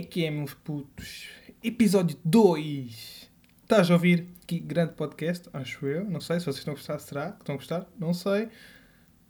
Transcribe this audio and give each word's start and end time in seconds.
É 0.00 0.02
que 0.12 0.24
é, 0.24 0.30
meus 0.30 0.54
putos? 0.54 1.28
Episódio 1.62 2.18
2. 2.24 3.30
Estás 3.62 3.90
a 3.90 3.94
ouvir? 3.94 4.28
Que 4.46 4.58
grande 4.58 4.94
podcast, 4.94 5.48
acho 5.52 5.86
eu. 5.86 6.04
Não 6.08 6.20
sei 6.20 6.40
se 6.40 6.46
vocês 6.46 6.56
estão 6.56 6.72
a 6.72 6.76
gostar. 6.76 6.98
Será 6.98 7.32
que 7.32 7.42
estão 7.42 7.54
a 7.54 7.58
gostar? 7.58 7.86
Não 7.98 8.14
sei. 8.14 8.48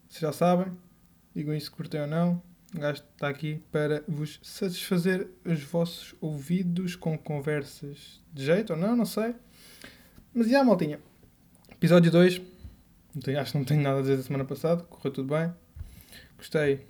Vocês 0.09 0.21
já 0.21 0.33
sabem. 0.33 0.73
Digam 1.35 1.55
isso 1.55 1.67
se 1.67 1.73
curtem 1.73 2.03
ou 2.03 2.07
não. 2.07 2.43
O 2.75 2.79
gajo 2.79 3.03
está 3.03 3.29
aqui 3.29 3.63
para 3.73 4.05
vos 4.07 4.39
satisfazer 4.43 5.29
os 5.45 5.63
vossos 5.63 6.15
ouvidos 6.21 6.95
com 6.95 7.19
conversas 7.19 8.23
de 8.33 8.45
jeito 8.45 8.73
ou 8.75 8.79
não, 8.79 8.95
não 8.95 9.05
sei. 9.05 9.35
Mas 10.33 10.49
já, 10.49 10.63
maltinha. 10.63 11.01
Episódio 11.71 12.11
2. 12.13 12.41
Não 13.13 13.21
tenho- 13.23 13.41
acho 13.41 13.53
que 13.53 13.59
não 13.59 13.65
tenho 13.65 13.83
nada 13.83 13.99
a 13.99 14.03
dizer 14.03 14.17
da 14.17 14.23
semana 14.23 14.45
passada. 14.45 14.85
Correu 14.85 15.13
tudo 15.13 15.35
bem. 15.35 15.53
Gostei. 16.37 16.87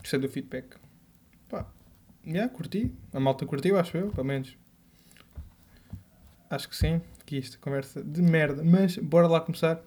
Gostei 0.00 0.18
do 0.18 0.28
feedback. 0.28 0.76
Pá, 1.48 1.64
já, 2.26 2.48
curti. 2.48 2.92
A 3.12 3.20
malta 3.20 3.46
curtiu, 3.46 3.78
acho 3.78 3.96
eu, 3.96 4.10
pelo 4.10 4.26
menos. 4.26 4.56
Acho 6.48 6.68
que 6.68 6.74
sim. 6.76 7.00
Que 7.24 7.36
isto, 7.36 7.60
conversa 7.60 8.02
de 8.02 8.20
merda. 8.20 8.64
Mas, 8.64 8.96
bora 8.98 9.28
lá 9.28 9.40
começar. 9.40 9.80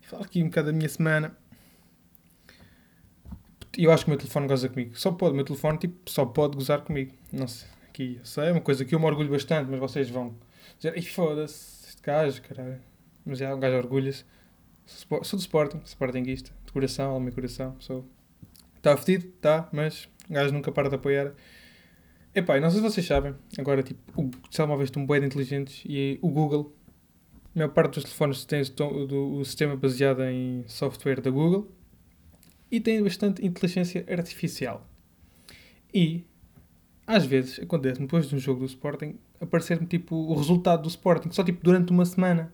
Falar 0.00 0.24
aqui 0.24 0.42
um 0.42 0.46
bocado 0.46 0.68
da 0.68 0.72
minha 0.72 0.88
semana. 0.88 1.36
E 3.78 3.84
eu 3.84 3.92
acho 3.92 4.04
que 4.04 4.10
o 4.10 4.12
meu 4.12 4.18
telefone 4.18 4.46
goza 4.48 4.68
comigo. 4.68 4.98
Só 4.98 5.12
pode, 5.12 5.32
o 5.32 5.36
meu 5.36 5.44
telefone, 5.44 5.78
tipo, 5.78 6.10
só 6.10 6.24
pode 6.26 6.56
gozar 6.56 6.80
comigo. 6.82 7.12
Não 7.32 7.46
sei. 7.46 7.68
Aqui, 7.88 8.16
eu 8.18 8.24
sei, 8.24 8.44
é 8.48 8.52
uma 8.52 8.60
coisa 8.60 8.84
que 8.84 8.94
eu 8.94 9.00
me 9.00 9.06
orgulho 9.06 9.30
bastante, 9.30 9.70
mas 9.70 9.78
vocês 9.80 10.08
vão 10.10 10.34
dizer, 10.78 10.96
Ih, 10.96 11.02
foda-se, 11.02 11.88
este 11.88 12.02
gajo, 12.02 12.42
caralho. 12.42 12.80
Mas 13.24 13.38
já, 13.38 13.54
um 13.54 13.60
gajo 13.60 13.76
orgulha-se. 13.76 14.24
Sou 14.86 15.22
sou 15.24 15.36
do 15.38 15.40
Sporting, 15.42 15.80
Sportingista, 15.84 16.50
de 16.66 16.72
coração, 16.72 17.12
ao 17.12 17.20
meu 17.20 17.32
coração. 17.32 17.76
Sou. 17.78 18.04
Está 18.76 18.96
fedido? 18.96 19.26
Está, 19.36 19.68
mas 19.72 20.08
o 20.28 20.32
gajo 20.32 20.52
nunca 20.52 20.72
para 20.72 20.88
de 20.88 20.94
apoiar. 20.96 21.32
Epá, 22.34 22.56
e 22.56 22.60
não 22.60 22.70
sei 22.70 22.80
se 22.80 22.82
vocês 22.88 23.06
sabem, 23.06 23.34
agora 23.58 23.82
tipo, 23.82 24.00
o- 24.20 24.30
telemóveis 24.50 24.88
estão 24.88 25.04
bem 25.04 25.22
inteligentes 25.24 25.82
e 25.84 26.18
o 26.22 26.28
Google, 26.28 26.72
a 27.54 27.58
maior 27.58 27.70
parte 27.72 27.94
dos 27.94 28.04
telefones 28.04 28.44
tem 28.44 28.62
do- 28.74 29.34
o 29.38 29.44
sistema 29.44 29.76
baseado 29.76 30.22
em 30.22 30.64
software 30.66 31.20
da 31.20 31.30
Google 31.30 31.68
e 32.70 32.80
tem 32.80 33.02
bastante 33.02 33.44
inteligência 33.44 34.04
artificial. 34.08 34.86
E 35.92 36.24
às 37.06 37.24
vezes 37.26 37.58
acontece 37.58 38.00
depois 38.00 38.28
de 38.28 38.36
um 38.36 38.38
jogo 38.38 38.60
do 38.60 38.66
Sporting 38.66 39.18
aparecer-me 39.40 39.86
tipo 39.86 40.14
o 40.14 40.34
resultado 40.34 40.82
do 40.82 40.88
Sporting, 40.88 41.30
só 41.32 41.42
tipo 41.42 41.62
durante 41.64 41.90
uma 41.90 42.04
semana. 42.04 42.52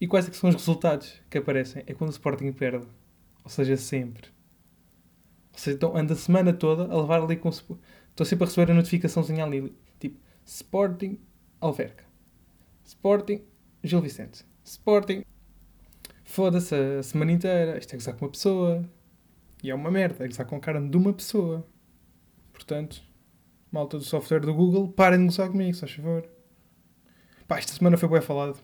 E 0.00 0.06
quais 0.06 0.26
é 0.26 0.30
que 0.30 0.36
são 0.36 0.48
os 0.50 0.56
resultados 0.56 1.20
que 1.30 1.38
aparecem? 1.38 1.82
É 1.86 1.94
quando 1.94 2.08
o 2.10 2.12
Sporting 2.12 2.50
perde. 2.52 2.86
Ou 3.44 3.50
seja, 3.50 3.76
sempre. 3.76 4.28
Ou 5.52 5.58
seja, 5.58 5.76
então 5.76 5.96
anda 5.96 6.14
a 6.14 6.16
semana 6.16 6.52
toda 6.52 6.84
a 6.92 7.00
levar 7.00 7.22
ali 7.22 7.36
com. 7.36 7.48
o 7.48 7.52
Sp- 7.54 7.78
Estou 8.10 8.26
sempre 8.26 8.44
a 8.44 8.48
receber 8.48 8.72
a 8.72 8.74
notificaçãozinha 8.74 9.44
ali. 9.44 9.72
Tipo, 10.00 10.18
Sporting 10.44 11.18
Alverca. 11.60 12.04
Sporting 12.84 13.42
Gil 13.82 14.00
Vicente. 14.00 14.44
Sporting. 14.64 15.22
Foda-se 16.24 16.74
a 16.74 17.02
semana 17.02 17.32
inteira. 17.32 17.78
Isto 17.78 17.94
é 17.94 17.96
gozar 17.96 18.14
com 18.16 18.24
uma 18.24 18.30
pessoa. 18.32 18.84
E 19.62 19.70
é 19.70 19.74
uma 19.74 19.90
merda. 19.90 20.24
É 20.24 20.28
gozar 20.28 20.46
com 20.46 20.60
cara 20.60 20.80
de 20.80 20.96
uma 20.96 21.12
pessoa. 21.12 21.66
Portanto, 22.52 23.02
malta 23.70 23.96
do 23.98 24.04
software 24.04 24.40
do 24.40 24.54
Google, 24.54 24.88
parem 24.92 25.18
de 25.20 25.24
gozar 25.26 25.48
comigo, 25.50 25.72
se 25.74 25.80
faz 25.80 25.92
favor. 25.92 26.28
Pá, 27.46 27.58
esta 27.58 27.72
semana 27.72 27.96
foi 27.96 28.08
bem 28.08 28.20
falado 28.20 28.58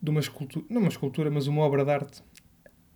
de 0.00 0.10
uma 0.10 0.20
escultura, 0.20 0.64
não 0.70 0.80
uma 0.82 0.88
escultura, 0.90 1.30
mas 1.30 1.46
uma 1.46 1.62
obra 1.62 1.84
de 1.84 1.90
arte 1.90 2.22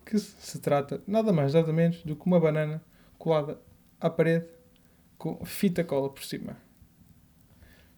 que 0.05 0.19
se 0.19 0.61
trata 0.61 1.03
nada 1.07 1.33
mais 1.33 1.55
nada 1.55 1.73
menos 1.73 2.03
do 2.03 2.15
que 2.15 2.27
uma 2.27 2.39
banana 2.39 2.83
colada 3.19 3.61
à 4.01 4.11
parede 4.11 4.47
com 5.19 5.45
fita 5.45 5.83
cola 5.85 6.11
por 6.11 6.23
cima. 6.25 6.57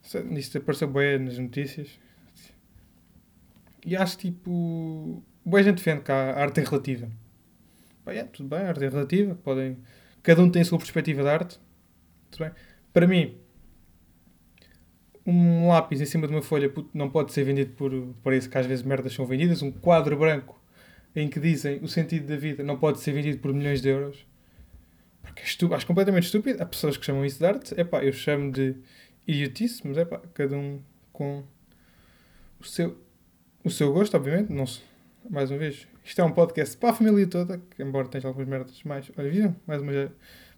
Isso- 0.03 0.19
Isto 0.19 0.59
apareceu 0.59 0.89
bem 0.89 1.19
nas 1.19 1.39
notícias. 1.39 1.99
E 3.85 3.97
acho 3.97 4.17
tipo. 4.19 5.23
Boa 5.45 5.63
gente 5.63 5.77
defende 5.77 6.03
que 6.03 6.13
a 6.13 6.39
arte 6.41 6.61
é 6.61 6.65
relativa. 6.65 7.11
Pá, 8.05 8.13
é, 8.13 8.25
tudo 8.25 8.49
bem, 8.49 8.61
a 8.61 8.69
arte 8.69 8.85
é 8.85 8.89
relativa. 8.89 9.35
Podem, 9.37 9.79
cada 10.23 10.43
um 10.43 10.51
tem 10.51 10.63
a 10.63 10.65
sua 10.65 10.79
perspectiva 10.79 11.23
de 11.23 11.29
arte. 11.29 11.59
Tudo 12.31 12.45
bem. 12.45 12.53
Para 12.93 13.07
mim, 13.07 13.37
um 15.27 15.69
lápis 15.69 16.01
em 16.01 16.07
cima 16.07 16.27
de 16.27 16.35
uma 16.35 16.43
folha 16.43 16.73
não 16.93 17.09
pode 17.09 17.33
ser 17.33 17.45
vendido 17.45 17.73
por, 18.23 18.33
isso 18.33 18.49
que 18.51 18.59
às 18.59 18.67
vezes 18.67 18.85
merdas 18.85 19.13
são 19.13 19.25
vendidas. 19.25 19.63
Um 19.63 19.73
quadro 19.73 20.17
branco 20.17 20.61
em 21.17 21.29
que 21.29 21.41
dizem 21.41 21.79
o 21.83 21.89
sentido 21.89 22.27
da 22.27 22.37
vida 22.37 22.63
não 22.63 22.77
pode 22.77 23.01
ser 23.01 23.13
vendido 23.13 23.39
por 23.39 23.53
milhões 23.53 23.81
de 23.81 23.89
euros. 23.89 24.27
Porque 25.23 25.41
é 25.41 25.45
estúpido, 25.45 25.77
acho 25.77 25.87
completamente 25.87 26.25
estúpido. 26.25 26.63
Há 26.63 26.67
pessoas 26.67 26.97
que 26.97 27.07
chamam 27.07 27.25
isso 27.25 27.39
de 27.39 27.47
arte. 27.47 27.81
Epá, 27.81 28.05
eu 28.05 28.13
chamo 28.13 28.53
de 28.53 28.77
idiotice, 29.27 29.81
mas 29.87 29.97
epá, 29.97 30.21
cada 30.35 30.57
um 30.57 30.81
com 31.13 31.43
o 32.61 32.65
seu, 32.65 32.99
o 33.65 33.71
seu 33.71 33.93
gosto, 33.93 34.15
obviamente. 34.17 34.53
Não 34.53 34.67
mais 35.31 35.51
uma 35.51 35.59
vez, 35.59 35.87
isto 36.05 36.21
é 36.21 36.25
um 36.25 36.33
podcast 36.33 36.77
para 36.77 36.91
a 36.91 36.95
família 36.95 37.27
toda, 37.27 37.59
que 37.59 37.83
embora 37.83 38.09
tenha 38.09 38.27
algumas 38.27 38.49
merdas 38.49 38.83
mais. 38.85 39.11
Olha, 39.17 39.31
viram? 39.31 39.57
Mais 39.67 39.81
uma 39.83 40.13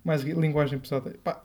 mais 0.04 0.22
linguagem 0.22 0.78
pesada. 0.78 1.10
Epá, 1.10 1.44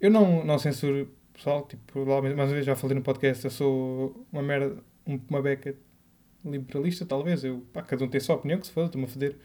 eu 0.00 0.10
não, 0.10 0.44
não 0.44 0.58
censuro 0.58 1.10
pessoal, 1.32 1.66
tipo, 1.66 2.04
lá, 2.04 2.20
mais 2.22 2.34
uma 2.34 2.46
vez 2.46 2.64
já 2.66 2.74
falei 2.74 2.96
no 2.96 3.02
podcast, 3.02 3.44
eu 3.44 3.50
sou 3.50 4.26
uma 4.32 4.42
merda, 4.42 4.82
um- 5.06 5.20
uma 5.28 5.42
beca 5.42 5.74
liberalista, 6.44 7.04
talvez. 7.06 7.44
Eu, 7.44 7.60
pá, 7.72 7.82
cada 7.82 8.04
um 8.04 8.08
tem 8.08 8.18
a 8.18 8.22
sua 8.22 8.36
opinião, 8.36 8.58
que 8.60 8.66
se 8.66 8.72
foda, 8.72 8.86
estou-me 8.86 9.06
a 9.06 9.10
foder. 9.10 9.36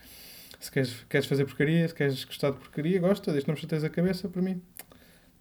Se 0.60 0.72
queres, 0.72 1.04
queres 1.10 1.28
fazer 1.28 1.46
porcaria, 1.46 1.88
se 1.88 1.94
queres 1.94 2.24
gostar 2.24 2.52
de 2.52 2.58
porcaria, 2.58 3.00
gosta, 3.00 3.32
desde 3.32 3.46
que 3.46 3.48
não 3.52 3.56
me 3.56 3.62
chateias 3.62 3.84
a 3.84 3.90
cabeça, 3.90 4.30
para 4.30 4.42
mim, 4.42 4.62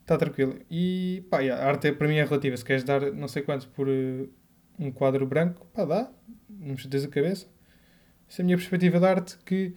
está 0.00 0.16
tranquilo. 0.18 0.58
E, 0.70 1.24
pá, 1.30 1.40
a 1.42 1.64
arte 1.64 1.88
é, 1.88 1.92
para 1.92 2.08
mim 2.08 2.16
é 2.16 2.24
relativa. 2.24 2.56
Se 2.56 2.64
queres 2.64 2.82
dar 2.84 3.12
não 3.12 3.28
sei 3.28 3.42
quantos 3.42 3.66
por 3.66 3.88
eh, 3.88 4.26
um 4.78 4.90
quadro 4.90 5.24
branco, 5.26 5.64
pá, 5.72 5.84
dá, 5.84 6.10
não 6.50 6.70
me 6.72 6.76
chateias 6.78 7.04
a 7.04 7.08
cabeça. 7.08 7.46
Essa 8.32 8.40
é 8.40 8.42
a 8.44 8.46
minha 8.46 8.56
perspectiva 8.56 8.98
de 8.98 9.04
arte, 9.04 9.36
que 9.44 9.74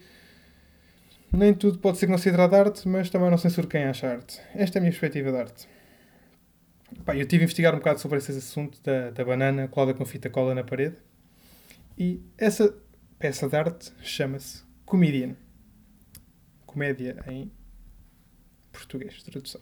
nem 1.29 1.53
tudo 1.53 1.77
pode 1.77 1.97
ser 1.97 2.07
considerado 2.07 2.53
arte, 2.53 2.87
mas 2.87 3.09
também 3.09 3.29
não 3.29 3.37
censuro 3.37 3.67
quem 3.67 3.83
acha 3.83 4.07
arte. 4.07 4.39
Esta 4.53 4.77
é 4.77 4.79
a 4.79 4.81
minha 4.81 4.91
perspectiva 4.93 5.29
de 5.29 5.37
arte. 5.37 5.67
Pá, 7.03 7.13
eu 7.17 7.25
tive 7.27 7.41
a 7.41 7.43
investigar 7.43 7.73
um 7.75 7.79
bocado 7.79 7.99
sobre 7.99 8.17
esse 8.17 8.31
assunto 8.31 8.81
da, 8.81 9.11
da 9.11 9.25
banana 9.25 9.67
colada 9.67 9.93
com 9.93 10.05
fita 10.05 10.29
cola 10.29 10.55
na 10.55 10.63
parede. 10.63 10.95
E 11.97 12.21
essa 12.37 12.73
peça 13.19 13.49
de 13.49 13.57
arte 13.57 13.91
chama-se 14.01 14.63
Comedian. 14.85 15.35
Comédia 16.65 17.21
em 17.27 17.51
português, 18.71 19.21
tradução. 19.21 19.59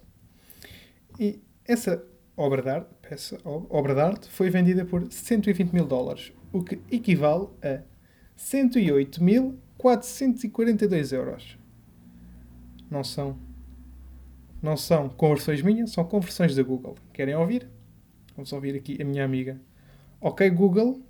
E 1.20 1.42
essa 1.66 2.06
obra 2.38 2.62
de 2.62 2.70
arte, 2.70 2.90
peça, 3.02 3.40
ob- 3.44 3.66
obra 3.72 3.96
de 3.96 4.02
arte 4.02 4.30
foi 4.30 4.52
vendida 4.52 4.86
por 4.86 5.12
120 5.12 5.72
mil 5.74 5.88
dólares, 5.88 6.32
o 6.52 6.64
que 6.64 6.80
equivale 6.92 7.48
a 7.64 7.82
108.442 8.38 11.14
euros. 11.14 11.58
Não 12.90 13.04
são 13.04 13.38
não 14.62 14.78
são 14.78 15.10
conversões 15.10 15.62
minhas, 15.62 15.92
são 15.92 16.06
conversões 16.06 16.56
da 16.56 16.64
Google. 16.64 16.96
Querem 17.12 17.36
ouvir? 17.36 17.68
Vamos 18.34 18.54
ouvir 18.54 18.76
aqui 18.76 18.98
a 19.02 19.06
minha 19.06 19.26
amiga. 19.26 19.60
Ok, 20.22 20.50
Google, 20.52 21.02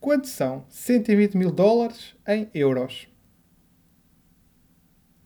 quanto 0.00 0.26
são 0.26 0.64
120 0.70 1.36
mil 1.36 1.52
dólares 1.52 2.16
em 2.26 2.48
euros? 2.54 3.06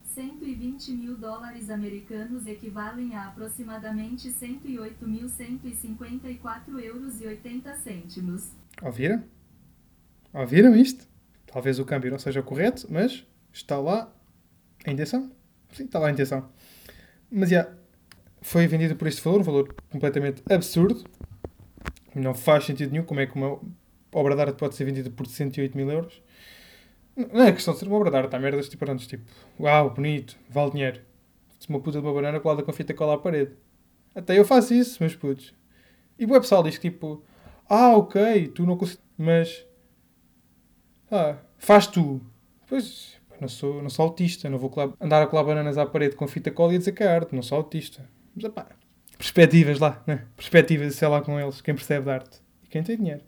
120 0.02 0.90
mil 0.92 1.16
dólares 1.16 1.70
americanos 1.70 2.46
equivalem 2.46 3.14
a 3.14 3.28
aproximadamente 3.28 4.28
108.154 4.30 6.80
euros 6.82 7.20
e 7.20 7.26
80 7.26 7.76
cêntimos. 7.76 8.50
Ouviram? 8.82 9.22
Ouviram 10.36 10.76
isto? 10.76 11.08
Talvez 11.46 11.78
o 11.78 11.84
câmbio 11.86 12.10
não 12.10 12.18
seja 12.18 12.42
correto, 12.42 12.86
mas 12.90 13.24
está 13.50 13.78
lá 13.78 14.12
a 14.84 14.90
intenção. 14.90 15.32
Sim, 15.72 15.84
está 15.84 15.98
lá 15.98 16.08
a 16.08 16.10
intenção. 16.10 16.46
Mas 17.30 17.48
já, 17.48 17.72
foi 18.42 18.66
vendido 18.66 18.94
por 18.96 19.08
este 19.08 19.22
valor, 19.22 19.40
um 19.40 19.44
valor 19.44 19.74
completamente 19.90 20.42
absurdo. 20.52 21.04
Não 22.14 22.34
faz 22.34 22.64
sentido 22.64 22.90
nenhum 22.90 23.04
como 23.04 23.20
é 23.20 23.26
que 23.26 23.34
uma 23.34 23.58
obra 24.12 24.34
de 24.34 24.42
arte 24.42 24.58
pode 24.58 24.74
ser 24.74 24.84
vendida 24.84 25.08
por 25.08 25.26
108 25.26 25.74
mil 25.74 25.90
euros. 25.90 26.22
Não 27.16 27.44
é 27.44 27.52
questão 27.52 27.72
de 27.72 27.80
ser 27.80 27.88
uma 27.88 27.96
obra 27.96 28.10
de 28.10 28.18
arte, 28.18 28.36
há 28.36 28.38
merdas 28.38 28.68
tipo, 28.68 28.84
pronto, 28.84 29.08
tipo, 29.08 29.24
uau, 29.58 29.88
bonito, 29.88 30.36
vale 30.50 30.72
dinheiro. 30.72 31.00
Se 31.58 31.66
uma 31.70 31.80
puta 31.80 31.98
de 31.98 32.06
uma 32.06 32.12
banana 32.12 32.40
colada 32.40 32.62
com 32.62 32.74
fita 32.74 32.92
cola 32.92 33.14
à 33.14 33.18
parede. 33.18 33.52
Até 34.14 34.38
eu 34.38 34.44
faço 34.44 34.74
isso, 34.74 34.98
meus 35.00 35.16
putos. 35.16 35.54
E 36.18 36.26
o 36.26 36.28
pessoal 36.28 36.62
diz 36.62 36.76
que 36.76 36.90
tipo, 36.90 37.24
ah, 37.66 37.96
ok, 37.96 38.48
tu 38.48 38.66
não 38.66 38.76
consegues, 38.76 39.02
mas, 39.16 39.66
ah, 41.10 41.36
faz 41.58 41.86
tu. 41.86 42.20
Pois, 42.68 43.16
não 43.40 43.48
sou, 43.48 43.82
não 43.82 43.90
sou 43.90 44.04
autista, 44.04 44.48
não 44.48 44.58
vou 44.58 44.70
colar- 44.70 44.92
andar 45.00 45.22
a 45.22 45.26
colar 45.26 45.44
bananas 45.44 45.78
à 45.78 45.86
parede 45.86 46.16
com 46.16 46.26
fita 46.26 46.50
cola 46.50 46.74
e 46.74 46.78
dizer 46.78 46.92
que 46.92 47.02
é 47.02 47.06
arte, 47.06 47.34
não 47.34 47.42
sou 47.42 47.58
autista. 47.58 48.08
Mas, 48.34 48.50
pá, 48.52 48.66
perspectivas 49.16 49.78
lá, 49.78 50.02
né? 50.06 50.26
perspectivas, 50.36 50.94
sei 50.94 51.08
lá 51.08 51.20
com 51.20 51.38
eles, 51.40 51.60
quem 51.60 51.74
percebe 51.74 52.04
de 52.04 52.10
arte 52.10 52.40
e 52.64 52.68
quem 52.68 52.82
tem 52.82 52.96
dinheiro. 52.96 53.22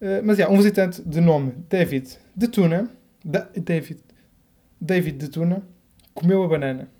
Uh, 0.00 0.20
mas, 0.24 0.38
yeah, 0.38 0.52
um 0.52 0.56
visitante 0.58 1.02
de 1.02 1.20
nome 1.20 1.52
David 1.68 2.18
de 2.36 2.48
Tuna, 2.48 2.90
da, 3.24 3.48
David, 3.56 4.00
David 4.80 5.18
de 5.18 5.28
Tuna, 5.28 5.66
comeu 6.12 6.42
a 6.42 6.48
banana. 6.48 6.90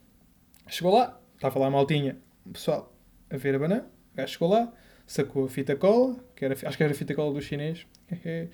Chegou 0.68 0.94
lá, 0.94 1.20
estava 1.34 1.58
lá 1.58 1.66
a 1.66 1.70
maltinha, 1.70 2.16
pessoal, 2.52 2.92
a 3.30 3.36
ver 3.36 3.54
a 3.54 3.58
banana, 3.58 3.86
o 4.12 4.16
gajo 4.16 4.32
chegou 4.32 4.48
lá, 4.48 4.72
sacou 5.06 5.44
a 5.44 5.48
fita 5.48 5.76
cola, 5.76 6.16
que 6.34 6.44
era, 6.44 6.54
acho 6.54 6.76
que 6.76 6.82
era 6.82 6.92
a 6.92 6.96
fita 6.96 7.14
cola 7.14 7.34
do 7.34 7.42
chinês, 7.42 7.86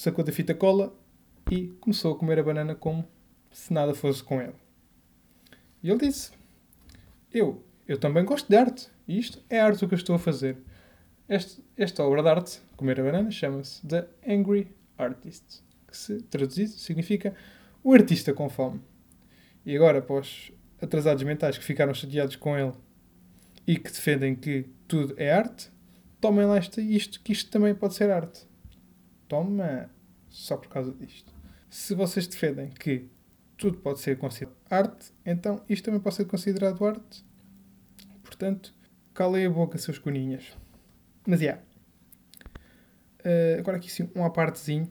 sacou 0.00 0.24
da 0.24 0.32
fita 0.32 0.54
cola 0.54 0.94
e 1.50 1.66
começou 1.78 2.14
a 2.14 2.18
comer 2.18 2.38
a 2.38 2.42
banana 2.42 2.74
como 2.74 3.06
se 3.50 3.70
nada 3.70 3.94
fosse 3.94 4.22
com 4.22 4.40
ele. 4.40 4.54
E 5.82 5.90
ele 5.90 5.98
disse: 5.98 6.32
Eu, 7.30 7.62
eu 7.86 7.98
também 7.98 8.24
gosto 8.24 8.48
de 8.48 8.56
arte. 8.56 8.88
E 9.06 9.18
isto 9.18 9.42
é 9.50 9.60
arte 9.60 9.84
o 9.84 9.88
que 9.88 9.92
eu 9.92 9.98
estou 9.98 10.16
a 10.16 10.18
fazer. 10.18 10.56
Este, 11.28 11.62
esta 11.76 12.02
obra 12.02 12.22
de 12.22 12.28
arte, 12.30 12.62
comer 12.78 12.98
a 12.98 13.04
banana, 13.04 13.30
chama-se 13.30 13.86
The 13.86 14.08
Angry 14.26 14.74
Artist, 14.96 15.62
que 15.86 15.96
se 15.96 16.22
traduzido 16.22 16.70
significa 16.70 17.34
o 17.84 17.92
artista 17.92 18.32
com 18.32 18.48
fome. 18.48 18.80
E 19.66 19.76
agora, 19.76 20.00
para 20.00 20.16
os 20.16 20.50
atrasados 20.80 21.22
mentais 21.24 21.58
que 21.58 21.64
ficaram 21.64 21.92
chateados 21.92 22.36
com 22.36 22.56
ele 22.56 22.72
e 23.66 23.76
que 23.76 23.90
defendem 23.90 24.34
que 24.34 24.64
tudo 24.88 25.12
é 25.18 25.30
arte, 25.30 25.70
tomem 26.20 26.46
lá 26.46 26.58
isto, 26.58 26.80
isto 26.80 27.20
que 27.20 27.32
isto 27.32 27.50
também 27.50 27.74
pode 27.74 27.92
ser 27.94 28.10
arte. 28.10 28.48
Toma 29.30 29.88
só 30.28 30.56
por 30.56 30.68
causa 30.68 30.92
disto. 30.92 31.32
Se 31.68 31.94
vocês 31.94 32.26
defendem 32.26 32.68
que 32.70 33.08
tudo 33.56 33.78
pode 33.78 34.00
ser 34.00 34.18
considerado 34.18 34.56
arte, 34.68 35.12
então 35.24 35.62
isto 35.68 35.84
também 35.84 36.00
pode 36.00 36.16
ser 36.16 36.24
considerado 36.24 36.84
arte. 36.84 37.24
Portanto, 38.24 38.74
calem 39.14 39.46
a 39.46 39.50
boca, 39.50 39.78
seus 39.78 39.98
coninhas. 39.98 40.56
Mas, 41.24 41.38
já. 41.38 41.44
Yeah. 41.44 41.62
Uh, 43.20 43.60
agora 43.60 43.76
aqui 43.76 43.88
sim, 43.88 44.10
um 44.16 44.24
apartezinho. 44.24 44.90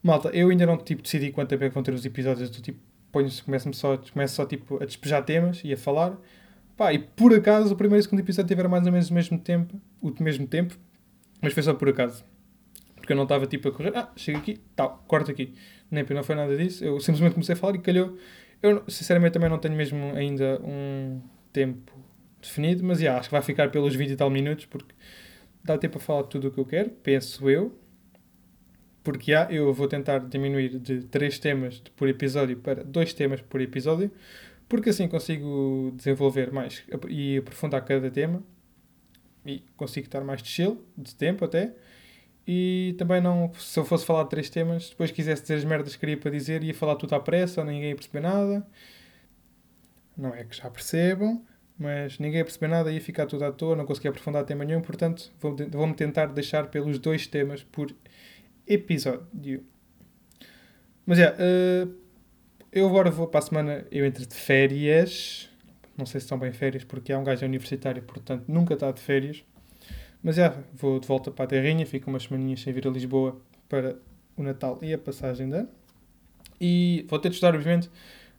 Malta, 0.00 0.28
eu 0.28 0.50
ainda 0.50 0.64
não 0.64 0.76
tipo, 0.78 1.02
decidi 1.02 1.32
quanto 1.32 1.48
tempo 1.48 1.64
é 1.64 1.68
que 1.68 1.74
vão 1.74 1.82
ter 1.82 1.92
os 1.92 2.04
episódios. 2.04 2.54
Eu, 2.54 2.62
tipo, 2.62 2.78
ponho-se, 3.10 3.42
começo 3.42 3.72
só, 3.74 3.98
começo 3.98 4.36
só 4.36 4.46
tipo, 4.46 4.80
a 4.80 4.86
despejar 4.86 5.24
temas 5.24 5.60
e 5.64 5.72
a 5.72 5.76
falar. 5.76 6.16
Pá, 6.76 6.92
e 6.92 7.00
por 7.00 7.34
acaso 7.34 7.74
o 7.74 7.76
primeiro 7.76 7.98
e 7.98 8.02
o 8.02 8.04
segundo 8.04 8.20
episódio 8.20 8.46
tiveram 8.46 8.70
mais 8.70 8.86
ou 8.86 8.92
menos 8.92 9.10
o 9.10 9.14
mesmo 9.14 9.40
tempo. 9.40 9.80
O 10.00 10.12
mesmo 10.22 10.46
tempo. 10.46 10.78
Mas 11.40 11.52
foi 11.52 11.64
só 11.64 11.74
por 11.74 11.88
acaso. 11.88 12.24
Porque 13.02 13.12
eu 13.12 13.16
não 13.16 13.24
estava 13.24 13.48
tipo 13.48 13.68
a 13.68 13.72
correr. 13.72 13.92
Ah, 13.96 14.12
chega 14.14 14.38
aqui, 14.38 14.60
tal, 14.76 15.04
corta 15.08 15.32
aqui. 15.32 15.54
Nem 15.90 16.06
não 16.08 16.22
foi 16.22 16.36
nada 16.36 16.56
disso. 16.56 16.84
Eu 16.84 17.00
simplesmente 17.00 17.32
comecei 17.32 17.54
a 17.54 17.58
falar 17.58 17.74
e 17.74 17.80
calhou. 17.80 18.16
Eu, 18.62 18.84
sinceramente, 18.88 19.32
também 19.32 19.50
não 19.50 19.58
tenho 19.58 19.74
mesmo 19.74 20.14
ainda 20.14 20.60
um 20.62 21.20
tempo 21.52 21.92
definido, 22.40 22.84
mas 22.84 23.00
já, 23.00 23.18
acho 23.18 23.28
que 23.28 23.32
vai 23.32 23.42
ficar 23.42 23.72
pelos 23.72 23.96
20 23.96 24.10
e 24.12 24.16
tal 24.16 24.30
minutos, 24.30 24.66
porque 24.66 24.94
dá 25.64 25.76
tempo 25.76 25.98
a 25.98 26.00
falar 26.00 26.22
tudo 26.24 26.46
o 26.46 26.50
que 26.52 26.58
eu 26.58 26.64
quero, 26.64 26.90
penso 26.90 27.50
eu. 27.50 27.76
Porque 29.02 29.32
já, 29.32 29.50
eu 29.50 29.74
vou 29.74 29.88
tentar 29.88 30.20
diminuir 30.20 30.78
de 30.78 31.02
3 31.06 31.40
temas 31.40 31.82
por 31.96 32.08
episódio 32.08 32.56
para 32.58 32.84
2 32.84 33.12
temas 33.14 33.40
por 33.40 33.60
episódio, 33.60 34.12
porque 34.68 34.90
assim 34.90 35.08
consigo 35.08 35.92
desenvolver 35.96 36.52
mais 36.52 36.84
e 37.08 37.38
aprofundar 37.38 37.84
cada 37.84 38.08
tema 38.12 38.44
e 39.44 39.64
consigo 39.76 40.06
estar 40.06 40.22
mais 40.22 40.40
de 40.40 40.48
chill, 40.48 40.84
de 40.96 41.16
tempo 41.16 41.44
até. 41.44 41.74
E 42.46 42.94
também 42.98 43.20
não, 43.20 43.52
se 43.54 43.78
eu 43.78 43.84
fosse 43.84 44.04
falar 44.04 44.24
de 44.24 44.30
três 44.30 44.50
temas, 44.50 44.90
depois 44.90 45.10
quisesse 45.10 45.42
dizer 45.42 45.54
as 45.54 45.64
merdas 45.64 45.94
que 45.94 46.00
queria 46.00 46.16
para 46.16 46.30
dizer, 46.30 46.62
ia 46.64 46.74
falar 46.74 46.96
tudo 46.96 47.14
à 47.14 47.20
pressa, 47.20 47.64
ninguém 47.64 47.90
ia 47.90 47.94
perceber 47.94 48.20
nada. 48.20 48.66
Não 50.16 50.34
é 50.34 50.44
que 50.44 50.56
já 50.56 50.68
percebam, 50.68 51.44
mas 51.78 52.18
ninguém 52.18 52.38
ia 52.38 52.44
perceber 52.44 52.68
nada, 52.68 52.90
ia 52.90 53.00
ficar 53.00 53.26
tudo 53.26 53.44
à 53.44 53.52
toa, 53.52 53.76
não 53.76 53.86
conseguia 53.86 54.10
aprofundar 54.10 54.44
tema 54.44 54.64
nenhum, 54.64 54.80
portanto 54.80 55.32
vou-me 55.40 55.66
vou 55.66 55.94
tentar 55.94 56.26
deixar 56.26 56.66
pelos 56.66 56.98
dois 56.98 57.26
temas 57.26 57.62
por 57.62 57.94
episódio. 58.66 59.64
Mas 61.06 61.18
é, 61.18 61.30
uh, 61.30 61.94
eu 62.72 62.86
agora 62.86 63.10
vou 63.10 63.26
para 63.26 63.38
a 63.38 63.42
semana, 63.42 63.86
eu 63.90 64.04
entro 64.04 64.26
de 64.26 64.34
férias, 64.34 65.48
não 65.96 66.06
sei 66.06 66.20
se 66.20 66.24
estão 66.24 66.38
bem 66.38 66.52
férias, 66.52 66.84
porque 66.84 67.12
há 67.12 67.18
um 67.18 67.24
gajo 67.24 67.44
universitário, 67.46 68.02
portanto 68.02 68.44
nunca 68.48 68.74
está 68.74 68.90
de 68.90 69.00
férias. 69.00 69.44
Mas 70.22 70.36
já, 70.36 70.54
vou 70.72 71.00
de 71.00 71.06
volta 71.06 71.30
para 71.30 71.44
a 71.44 71.48
terrinha, 71.48 71.84
fico 71.84 72.08
umas 72.08 72.24
semaninhas 72.24 72.60
sem 72.60 72.72
vir 72.72 72.86
a 72.86 72.90
Lisboa 72.90 73.40
para 73.68 73.96
o 74.36 74.42
Natal 74.42 74.78
e 74.80 74.92
a 74.92 74.98
passagem 74.98 75.48
de 75.48 75.56
ano. 75.56 75.68
E 76.60 77.04
vou 77.08 77.18
ter 77.18 77.28
de 77.28 77.34
estudar, 77.34 77.54
obviamente, 77.56 77.90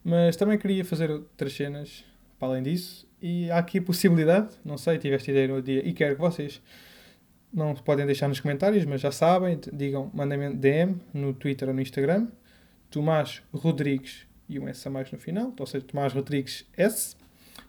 mas 0.03 0.35
também 0.37 0.57
queria 0.57 0.85
fazer 0.85 1.11
outras 1.11 1.53
cenas 1.53 2.05
para 2.39 2.47
além 2.47 2.63
disso. 2.63 3.07
E 3.21 3.49
há 3.51 3.57
aqui 3.57 3.79
a 3.79 3.81
possibilidade, 3.81 4.49
não 4.63 4.77
sei, 4.77 4.97
tive 4.97 5.15
esta 5.15 5.31
ideia 5.31 5.47
no 5.47 5.61
dia 5.61 5.85
e 5.85 5.93
quero 5.93 6.15
que 6.15 6.21
vocês 6.21 6.61
não 7.53 7.73
podem 7.75 8.05
deixar 8.05 8.27
nos 8.27 8.39
comentários, 8.39 8.83
mas 8.85 8.99
já 8.99 9.11
sabem, 9.11 9.59
digam, 9.71 10.09
mandem-me 10.13 10.55
DM 10.55 10.95
no 11.13 11.33
Twitter 11.33 11.67
ou 11.67 11.73
no 11.73 11.81
Instagram. 11.81 12.27
Tomás 12.89 13.41
Rodrigues 13.53 14.27
e 14.49 14.59
um 14.59 14.67
S 14.67 14.87
a 14.87 14.91
mais 14.91 15.11
no 15.11 15.17
final, 15.17 15.53
ou 15.57 15.65
seja, 15.65 15.85
Tomás 15.85 16.13
Rodrigues 16.13 16.65
S. 16.75 17.15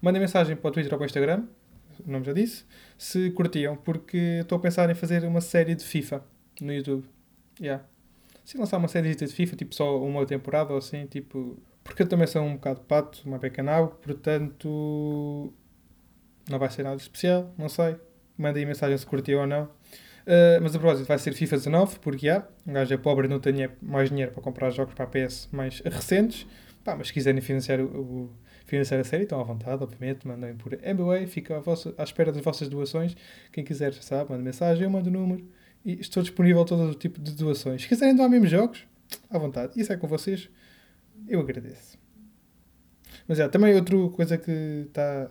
Mandem 0.01 0.21
mensagem 0.21 0.57
para 0.57 0.69
o 0.69 0.71
Twitter 0.71 0.93
ou 0.93 0.99
para 0.99 1.05
o 1.05 1.07
Instagram, 1.07 1.45
o 2.07 2.11
nome 2.11 2.25
já 2.25 2.33
disse, 2.33 2.65
se 2.97 3.31
curtiam, 3.31 3.77
porque 3.77 4.41
estou 4.43 4.57
a 4.57 4.61
pensar 4.61 4.89
em 4.91 4.95
fazer 4.95 5.25
uma 5.25 5.41
série 5.41 5.75
de 5.75 5.85
FIFA 5.85 6.25
no 6.61 6.73
YouTube. 6.73 7.05
Yeah. 7.61 7.85
Se 8.45 8.59
lançar 8.59 8.77
uma 8.79 8.89
série 8.89 9.15
de 9.15 9.27
FIFA, 9.27 9.57
tipo 9.57 9.75
só 9.75 9.99
uma 10.03 10.27
temporada 10.27 10.73
ou 10.73 10.79
assim, 10.79 11.07
tipo. 11.07 11.59
Porque 11.83 12.03
eu 12.03 12.09
também 12.09 12.27
sou 12.27 12.43
um 12.43 12.55
bocado 12.55 12.81
pato, 12.81 13.23
uma 13.27 13.39
beca 13.39 13.63
na 13.63 13.87
portanto. 13.87 15.53
Não 16.49 16.59
vai 16.59 16.71
ser 16.71 16.83
nada 16.83 16.97
especial, 16.97 17.53
não 17.57 17.69
sei. 17.69 17.97
Mandem 18.37 18.67
mensagem 18.67 18.97
se 18.99 19.07
curtiu 19.07 19.41
ou 19.41 19.47
não. 19.47 19.65
Uh, 19.65 20.61
mas 20.63 20.75
a 20.75 20.79
propósito, 20.79 21.07
vai 21.07 21.19
ser 21.19 21.33
FIFA 21.33 21.57
19, 21.57 21.99
porque 22.01 22.29
há. 22.29 22.47
Um 22.67 22.73
gajo 22.73 22.93
é 22.93 22.97
pobre 22.97 23.27
e 23.27 23.31
não 23.31 23.41
tem 23.41 23.69
mais 23.81 24.11
dinheiro 24.11 24.33
para 24.33 24.43
comprar 24.43 24.71
jogos 24.71 24.95
para 24.95 25.05
a 25.05 25.09
PS 25.09 25.49
mais 25.53 25.81
recentes. 25.81 26.47
Pá, 26.83 26.97
mas 26.97 27.09
se 27.09 27.13
quiserem 27.15 27.41
financiar 27.41 27.81
o, 27.81 27.85
o 27.85 28.31
financiar 28.65 29.01
a 29.01 29.05
série, 29.05 29.25
estão 29.25 29.41
à 29.41 29.45
vontade, 29.45 29.83
obviamente, 29.83 30.27
mandem 30.27 30.55
por 30.57 30.73
MBA, 30.73 31.27
fica 31.27 31.57
à, 31.57 31.61
vossa, 31.61 31.95
à 31.99 32.03
espera 32.03 32.33
das 32.33 32.43
vossas 32.43 32.69
doações. 32.69 33.17
Quem 33.53 33.65
quiser, 33.65 33.93
sabe, 33.95 34.31
manda 34.31 34.43
mensagem, 34.43 34.85
eu 34.85 34.91
mando 34.91 35.09
o 35.09 35.13
número 35.13 35.47
e 35.85 36.01
estou 36.01 36.23
disponível 36.23 36.63
a 36.63 36.65
todo 36.65 36.91
o 36.91 36.95
tipo 36.95 37.21
de 37.21 37.33
doações. 37.33 37.83
Se 37.83 37.89
quiserem 37.89 38.17
doar 38.17 38.29
mesmo 38.29 38.47
jogos, 38.47 38.87
à 39.31 39.39
vontade. 39.39 39.79
Isso 39.81 39.93
é 39.93 39.97
com 39.97 40.07
vocês, 40.07 40.49
eu 41.29 41.41
agradeço. 41.41 41.99
Mas 43.29 43.39
é, 43.39 43.49
também 43.49 43.75
outra 43.75 43.97
coisa 44.11 44.39
que 44.39 44.85
está 44.87 45.31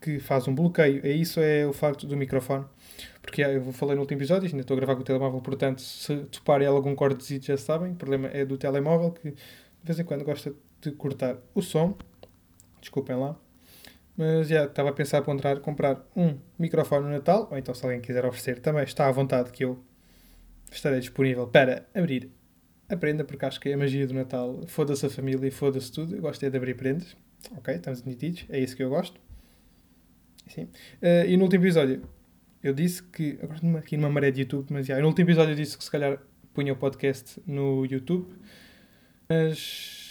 que 0.00 0.20
faz 0.20 0.46
um 0.46 0.54
bloqueio, 0.54 1.00
é 1.02 1.12
isso 1.12 1.40
é 1.40 1.66
o 1.66 1.72
facto 1.72 2.06
do 2.06 2.14
microfone. 2.14 2.66
Porque 3.22 3.40
eu 3.40 3.72
falei 3.72 3.94
no 3.94 4.02
último 4.02 4.18
episódio, 4.20 4.46
ainda 4.46 4.60
estou 4.60 4.76
a 4.76 4.76
gravar 4.76 4.96
com 4.96 5.00
o 5.00 5.04
telemóvel, 5.04 5.40
portanto, 5.40 5.80
se 5.80 6.14
toparem 6.26 6.68
algum 6.68 6.94
cortezinho 6.94 7.40
já 7.40 7.56
sabem, 7.56 7.92
o 7.92 7.94
problema 7.94 8.28
é 8.28 8.44
do 8.44 8.58
telemóvel 8.58 9.12
que 9.12 9.30
de 9.30 9.36
vez 9.82 9.98
em 9.98 10.04
quando 10.04 10.22
gosta 10.22 10.52
de 10.90 10.96
cortar 10.96 11.36
o 11.54 11.62
som. 11.62 11.96
Desculpem 12.80 13.16
lá. 13.16 13.36
Mas 14.16 14.48
já 14.48 14.64
estava 14.64 14.90
a 14.90 14.92
pensar 14.92 15.22
ponderar 15.22 15.58
comprar 15.60 16.06
um 16.14 16.38
microfone 16.58 17.06
no 17.06 17.10
Natal, 17.10 17.48
ou 17.50 17.58
então 17.58 17.74
se 17.74 17.84
alguém 17.84 18.00
quiser 18.00 18.24
oferecer 18.24 18.60
também 18.60 18.84
está 18.84 19.08
à 19.08 19.10
vontade 19.10 19.50
que 19.50 19.64
eu 19.64 19.82
estarei 20.70 21.00
disponível 21.00 21.46
para 21.46 21.86
abrir 21.94 22.30
a 22.88 22.96
prenda, 22.96 23.24
porque 23.24 23.44
acho 23.44 23.60
que 23.60 23.70
é 23.70 23.74
a 23.74 23.76
magia 23.76 24.06
do 24.06 24.14
Natal. 24.14 24.60
Foda-se 24.66 25.06
a 25.06 25.10
família 25.10 25.46
e 25.46 25.50
foda-se 25.50 25.90
tudo. 25.90 26.14
Eu 26.14 26.20
gosto 26.20 26.44
é 26.44 26.50
de 26.50 26.56
abrir 26.56 26.74
prendas. 26.74 27.16
Ok, 27.56 27.74
estamos 27.74 28.02
nitidos. 28.04 28.44
É 28.48 28.58
isso 28.58 28.76
que 28.76 28.82
eu 28.82 28.90
gosto. 28.90 29.20
Sim. 30.46 30.64
Uh, 31.02 31.26
e 31.26 31.36
no 31.36 31.44
último 31.44 31.64
episódio 31.64 32.02
eu 32.62 32.72
disse 32.72 33.02
que. 33.02 33.38
Agora 33.42 33.78
aqui 33.78 33.96
numa 33.96 34.10
maré 34.10 34.30
de 34.30 34.42
YouTube, 34.42 34.66
mas 34.70 34.86
já. 34.86 34.98
No 34.98 35.08
último 35.08 35.28
episódio 35.28 35.52
eu 35.52 35.56
disse 35.56 35.76
que 35.76 35.84
se 35.84 35.90
calhar 35.90 36.18
punha 36.52 36.72
o 36.72 36.76
podcast 36.76 37.40
no 37.46 37.84
YouTube. 37.84 38.34
Mas 39.28 40.03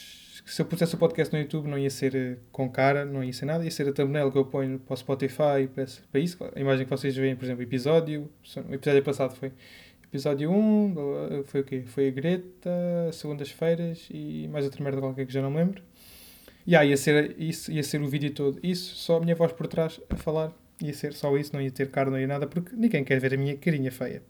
se 0.45 0.62
eu 0.62 0.65
pusesse 0.65 0.95
o 0.95 0.97
podcast 0.97 1.33
no 1.33 1.41
YouTube 1.41 1.67
não 1.67 1.77
ia 1.77 1.89
ser 1.89 2.15
eh, 2.15 2.38
com 2.51 2.69
cara, 2.69 3.05
não 3.05 3.23
ia 3.23 3.31
ser 3.31 3.45
nada, 3.45 3.63
ia 3.63 3.71
ser 3.71 3.88
a 3.88 3.93
thumbnail 3.93 4.31
que 4.31 4.38
eu 4.38 4.45
ponho 4.45 4.77
para 4.79 4.93
o 4.93 4.97
Spotify, 4.97 5.67
para, 5.73 5.85
para 6.12 6.19
isso. 6.19 6.38
A 6.55 6.59
imagem 6.59 6.85
que 6.85 6.89
vocês 6.91 7.15
veem, 7.15 7.35
por 7.35 7.45
exemplo, 7.45 7.63
episódio. 7.63 8.29
O 8.69 8.73
episódio 8.73 9.03
passado 9.03 9.35
foi 9.35 9.51
episódio 10.03 10.51
1, 10.51 10.95
eh, 11.31 11.43
foi 11.45 11.62
o 11.62 11.63
quê? 11.63 11.83
Foi 11.88 12.07
a 12.09 12.12
Greta, 12.12 13.12
segundas-feiras 13.13 14.07
e 14.12 14.47
mais 14.51 14.65
outra 14.65 14.83
merda 14.83 15.00
qualquer 15.00 15.25
que 15.25 15.33
já 15.33 15.41
não 15.41 15.50
me 15.50 15.57
lembro. 15.57 15.81
E 16.67 16.75
aí 16.75 16.89
ia 16.89 16.97
ser 16.97 17.35
isso, 17.39 17.71
ia 17.71 17.83
ser 17.83 18.01
o 18.01 18.07
vídeo 18.07 18.31
todo. 18.31 18.59
Isso, 18.62 18.95
só 18.95 19.17
a 19.17 19.19
minha 19.21 19.35
voz 19.35 19.51
por 19.53 19.67
trás 19.67 20.00
a 20.09 20.15
falar. 20.15 20.53
Ia 20.81 20.93
ser 20.93 21.13
só 21.13 21.35
isso, 21.38 21.53
não 21.53 21.62
ia 21.62 21.71
ter 21.71 21.89
cara, 21.89 22.09
não 22.09 22.19
ia 22.19 22.27
nada, 22.27 22.47
porque 22.47 22.75
ninguém 22.75 23.03
quer 23.03 23.19
ver 23.19 23.33
a 23.33 23.38
minha 23.38 23.57
carinha 23.57 23.91
feia. 23.91 24.21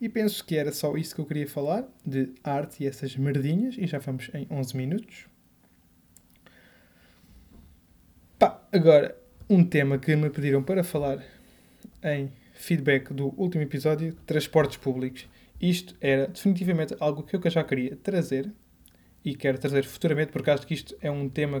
E 0.00 0.08
penso 0.08 0.44
que 0.44 0.56
era 0.56 0.72
só 0.72 0.96
isso 0.96 1.14
que 1.14 1.20
eu 1.20 1.26
queria 1.26 1.46
falar, 1.46 1.86
de 2.06 2.32
arte 2.42 2.82
e 2.82 2.86
essas 2.86 3.14
merdinhas, 3.16 3.76
e 3.76 3.86
já 3.86 3.98
vamos 3.98 4.30
em 4.32 4.46
11 4.50 4.76
minutos. 4.76 5.26
Pá, 8.38 8.66
agora, 8.72 9.14
um 9.48 9.62
tema 9.62 9.98
que 9.98 10.16
me 10.16 10.30
pediram 10.30 10.62
para 10.62 10.82
falar 10.82 11.22
em 12.02 12.32
feedback 12.54 13.12
do 13.12 13.34
último 13.38 13.62
episódio, 13.62 14.14
transportes 14.24 14.78
públicos. 14.78 15.28
Isto 15.60 15.94
era 16.00 16.26
definitivamente 16.28 16.96
algo 16.98 17.22
que 17.22 17.36
eu 17.36 17.50
já 17.50 17.62
queria 17.62 17.94
trazer 17.96 18.50
e 19.22 19.34
quero 19.34 19.58
trazer 19.58 19.84
futuramente, 19.84 20.32
porque 20.32 20.50
acho 20.50 20.66
que 20.66 20.72
isto 20.72 20.96
é 21.02 21.10
um 21.10 21.28
tema 21.28 21.60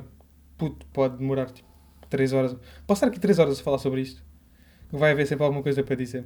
que 0.58 0.86
pode 0.92 1.18
demorar 1.18 1.50
tipo, 1.50 1.68
3 2.08 2.32
horas. 2.32 2.56
Posso 2.86 2.98
estar 2.98 3.08
aqui 3.08 3.20
3 3.20 3.38
horas 3.38 3.60
a 3.60 3.62
falar 3.62 3.78
sobre 3.78 4.00
isto. 4.00 4.22
Vai 4.90 5.12
haver 5.12 5.26
sempre 5.26 5.44
alguma 5.44 5.62
coisa 5.62 5.82
para 5.82 5.94
dizer. 5.94 6.24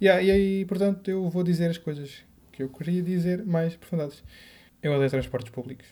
E 0.00 0.08
aí, 0.08 0.64
portanto, 0.64 1.08
eu 1.08 1.28
vou 1.28 1.42
dizer 1.42 1.70
as 1.70 1.78
coisas 1.78 2.24
que 2.52 2.62
eu 2.62 2.68
queria 2.68 3.02
dizer 3.02 3.44
mais 3.44 3.74
aprofundadas. 3.74 4.22
Eu 4.82 4.92
odeio 4.92 5.10
transportes 5.10 5.50
públicos. 5.50 5.86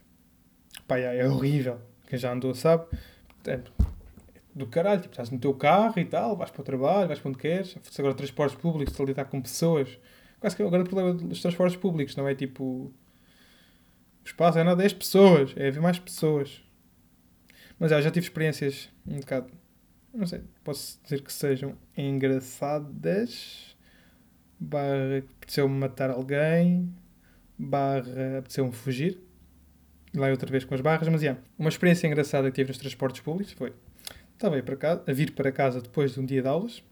Pá, 0.86 0.98
é 0.98 1.26
horrível. 1.28 1.80
Quem 2.06 2.18
já 2.18 2.32
andou 2.32 2.54
sabe. 2.54 2.86
É 3.46 3.60
do 4.54 4.66
caralho, 4.66 5.00
tipo, 5.00 5.12
estás 5.12 5.30
no 5.30 5.38
teu 5.38 5.52
carro 5.52 5.98
e 5.98 6.04
tal, 6.04 6.36
vais 6.36 6.50
para 6.50 6.60
o 6.60 6.64
trabalho, 6.64 7.08
vais 7.08 7.18
para 7.18 7.28
onde 7.28 7.38
queres. 7.38 7.76
Agora 7.98 8.14
transportes 8.14 8.56
públicos, 8.56 8.98
a 8.98 9.04
lidar 9.04 9.24
com 9.24 9.42
pessoas. 9.42 9.98
Quase 10.38 10.54
que 10.54 10.62
o 10.62 10.70
grande 10.70 10.88
problema 10.88 11.14
dos 11.14 11.40
transportes 11.40 11.76
públicos 11.76 12.14
não 12.14 12.28
é 12.28 12.34
tipo. 12.34 12.64
O 12.64 12.92
espaço 14.24 14.58
é 14.58 14.64
nada, 14.64 14.82
é 14.82 14.86
as 14.86 14.92
pessoas. 14.92 15.52
É 15.56 15.68
haver 15.68 15.82
mais 15.82 15.98
pessoas. 15.98 16.62
Mas 17.78 17.90
já, 17.90 18.00
já 18.00 18.10
tive 18.10 18.26
experiências 18.26 18.88
um 19.06 19.18
bocado. 19.18 19.50
Não 20.14 20.26
sei, 20.26 20.42
posso 20.62 21.00
dizer 21.02 21.22
que 21.22 21.32
sejam 21.32 21.76
engraçadas. 21.96 23.73
Barra 24.64 25.18
apeteceu-me 25.18 25.74
matar 25.74 26.10
alguém. 26.10 26.92
Barra 27.58 28.38
apeteceu-me 28.38 28.72
fugir. 28.72 29.20
Lá 30.14 30.28
outra 30.30 30.50
vez 30.50 30.64
com 30.64 30.74
as 30.74 30.80
barras, 30.80 31.08
mas 31.08 31.22
yeah, 31.22 31.40
uma 31.58 31.68
experiência 31.68 32.06
engraçada 32.06 32.48
que 32.48 32.54
tive 32.54 32.68
nos 32.68 32.78
transportes 32.78 33.20
públicos 33.20 33.52
foi. 33.52 33.72
Estava 34.32 34.60
para 34.62 34.76
casa, 34.76 35.02
a 35.06 35.12
vir 35.12 35.32
para 35.32 35.50
casa 35.50 35.80
depois 35.80 36.14
de 36.14 36.20
um 36.20 36.24
dia 36.24 36.40
de 36.40 36.48
aulas, 36.48 36.82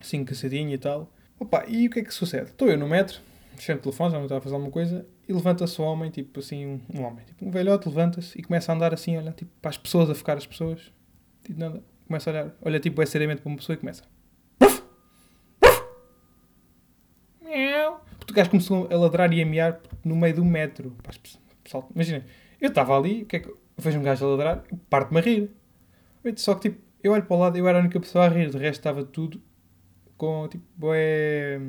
assim 0.00 0.24
cansadinho 0.24 0.70
e 0.70 0.78
tal. 0.78 1.12
Opa, 1.38 1.64
e 1.68 1.86
o 1.86 1.90
que 1.90 2.00
é 2.00 2.04
que 2.04 2.12
sucede? 2.12 2.50
Estou 2.50 2.68
eu 2.68 2.76
no 2.76 2.88
metro, 2.88 3.20
mexendo 3.54 3.78
o 3.78 3.82
telefone, 3.82 4.10
já 4.10 4.16
não 4.16 4.24
estava 4.24 4.38
a 4.38 4.42
fazer 4.42 4.54
alguma 4.54 4.72
coisa, 4.72 5.06
e 5.28 5.32
levanta-se 5.32 5.80
um 5.80 5.84
homem, 5.84 6.10
tipo 6.10 6.40
assim, 6.40 6.66
um, 6.66 6.80
um 6.94 7.02
homem, 7.02 7.24
tipo 7.24 7.46
um 7.46 7.50
velhote, 7.50 7.88
levanta-se 7.88 8.38
e 8.38 8.42
começa 8.42 8.72
a 8.72 8.74
andar 8.74 8.92
assim, 8.92 9.16
olha, 9.16 9.32
tipo, 9.32 9.50
para 9.60 9.70
as 9.70 9.78
pessoas, 9.78 10.10
a 10.10 10.14
focar 10.14 10.36
as 10.36 10.46
pessoas. 10.46 10.92
Tipo, 11.44 11.60
nada, 11.60 11.82
começa 12.06 12.30
a 12.30 12.32
olhar, 12.32 12.56
olha, 12.62 12.80
tipo, 12.80 13.00
é 13.02 13.06
seriamente 13.06 13.40
para 13.40 13.48
uma 13.50 13.56
pessoa 13.56 13.74
e 13.74 13.78
começa. 13.78 14.02
Porque 18.18 18.21
o 18.32 18.34
gajo 18.34 18.50
começou 18.50 18.88
a 18.90 18.96
ladrar 18.96 19.32
e 19.32 19.42
a 19.42 19.46
miar 19.46 19.80
no 20.04 20.16
meio 20.16 20.34
do 20.34 20.44
metro. 20.44 20.96
Pessoal, 21.62 21.88
imagina, 21.94 22.24
eu 22.60 22.68
estava 22.68 22.96
ali, 22.96 23.24
que 23.24 23.36
é 23.36 23.40
que 23.40 23.52
vejo 23.76 23.98
um 23.98 24.02
gajo 24.02 24.24
a 24.24 24.28
ladrar, 24.30 24.64
parte-me 24.90 25.18
a 25.18 25.22
rir. 25.22 25.50
Só 26.36 26.54
que 26.54 26.70
tipo, 26.70 26.82
eu 27.02 27.12
olho 27.12 27.24
para 27.24 27.36
o 27.36 27.38
lado, 27.38 27.58
eu 27.58 27.68
era 27.68 27.78
a 27.78 27.80
única 27.80 28.00
pessoa 28.00 28.24
a 28.24 28.28
rir, 28.28 28.50
de 28.50 28.58
resto 28.58 28.80
estava 28.80 29.04
tudo 29.04 29.40
com 30.16 30.48
tipo, 30.48 30.64
é. 30.94 31.60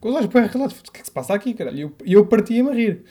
com 0.00 0.08
os 0.08 0.14
olhos 0.14 0.32
regalados. 0.32 0.80
O 0.80 0.92
que 0.92 0.98
é 0.98 1.00
que 1.00 1.06
se 1.06 1.12
passa 1.12 1.34
aqui, 1.34 1.52
caralho? 1.54 1.76
E 1.76 1.80
eu, 1.82 1.94
eu 2.04 2.26
partia-me 2.26 2.70
a 2.70 2.74
rir. 2.74 3.04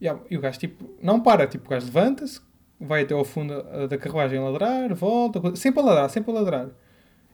E, 0.00 0.36
o 0.36 0.40
gajo 0.40 0.58
tipo, 0.58 0.88
não 1.02 1.20
para, 1.20 1.46
tipo, 1.46 1.66
o 1.66 1.70
gajo 1.70 1.86
levanta-se, 1.86 2.40
vai 2.78 3.02
até 3.02 3.14
ao 3.14 3.24
fundo 3.24 3.54
da 3.88 3.98
carruagem 3.98 4.38
a 4.38 4.42
ladrar, 4.42 4.94
volta, 4.94 5.56
sempre 5.56 5.80
a 5.80 5.84
ladrar, 5.84 6.10
sempre 6.10 6.30
a 6.30 6.34
ladrar. 6.34 6.68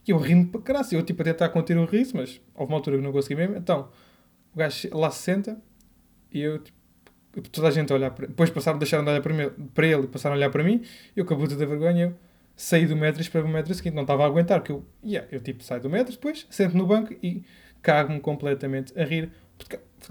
E 0.06 0.10
eu 0.10 0.18
rimo 0.18 0.46
para 0.48 0.60
caralho, 0.60 0.86
eu 0.92 1.02
tipo 1.02 1.22
a 1.22 1.24
tentar 1.24 1.48
conter 1.48 1.76
o 1.76 1.84
riso, 1.84 2.16
mas 2.16 2.40
houve 2.54 2.72
uma 2.72 2.78
altura 2.78 2.98
que 2.98 3.02
não 3.02 3.12
consegui 3.12 3.34
mesmo. 3.34 3.56
Então, 3.56 3.88
o 4.54 4.58
gajo 4.58 4.88
lá 4.92 5.10
se 5.10 5.22
senta 5.22 5.60
e 6.32 6.40
eu 6.40 6.58
tipo, 6.58 7.48
toda 7.50 7.68
a 7.68 7.70
gente 7.70 7.92
a 7.92 7.96
olhar 7.96 8.10
para 8.10 8.26
Depois 8.26 8.50
passaram, 8.50 8.78
deixaram 8.78 9.04
de 9.04 9.10
olhar 9.10 9.20
para, 9.20 9.34
mim, 9.34 9.50
para 9.74 9.86
ele 9.86 10.04
e 10.04 10.06
passaram 10.06 10.34
a 10.34 10.38
olhar 10.38 10.50
para 10.50 10.62
mim. 10.62 10.82
Eu, 11.16 11.24
com 11.24 11.34
a 11.34 11.36
puta 11.36 11.56
da 11.56 11.66
vergonha, 11.66 12.04
eu 12.04 12.14
saí 12.56 12.86
do 12.86 12.96
metro 12.96 13.20
e 13.20 13.22
esperei 13.22 13.48
o 13.48 13.52
metro 13.52 13.74
seguinte. 13.74 13.94
Não 13.94 14.02
estava 14.02 14.22
a 14.22 14.26
aguentar, 14.26 14.60
porque 14.60 14.72
eu, 14.72 14.84
yeah, 15.04 15.28
eu 15.30 15.40
tipo 15.40 15.62
saio 15.62 15.80
do 15.80 15.90
metro, 15.90 16.12
depois 16.12 16.46
sento 16.50 16.76
no 16.76 16.86
banco 16.86 17.14
e 17.22 17.42
cago-me 17.82 18.20
completamente 18.20 18.98
a 18.98 19.04
rir. 19.04 19.32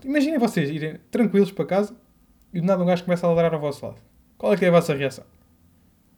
Imaginem 0.04 0.38
vocês 0.40 0.70
irem 0.70 1.00
tranquilos 1.10 1.52
para 1.52 1.66
casa 1.66 1.96
e 2.54 2.60
do 2.60 2.66
nada 2.66 2.84
um 2.84 2.86
gajo 2.86 3.04
começa 3.04 3.26
a 3.26 3.30
ladrar 3.30 3.54
ao 3.54 3.60
vosso 3.60 3.86
lado. 3.86 3.98
Qual 4.38 4.54
é 4.54 4.58
que 4.58 4.66
é 4.66 4.68
a 4.68 4.72
vossa 4.72 4.94
reação? 4.94 5.26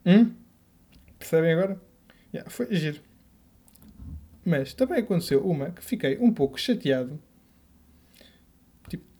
Hum? 0.04 0.32
Percebem 1.18 1.52
agora? 1.52 1.80
Yeah, 2.32 2.50
foi 2.50 2.74
giro. 2.74 3.00
Mas 4.44 4.74
também 4.74 4.98
aconteceu 4.98 5.44
uma 5.44 5.70
que 5.70 5.82
fiquei 5.82 6.18
um 6.18 6.32
pouco 6.32 6.58
chateado. 6.58 7.20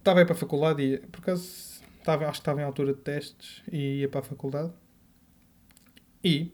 Estava 0.06 0.20
aí 0.20 0.24
para 0.24 0.36
a 0.36 0.38
faculdade 0.38 0.82
e, 0.84 0.98
por 0.98 1.18
acaso, 1.18 1.82
estava, 1.98 2.26
acho 2.26 2.34
que 2.34 2.42
estava 2.42 2.60
em 2.60 2.64
altura 2.64 2.94
de 2.94 3.00
testes 3.00 3.60
e 3.72 4.02
ia 4.02 4.08
para 4.08 4.20
a 4.20 4.22
faculdade. 4.22 4.72
E 6.22 6.52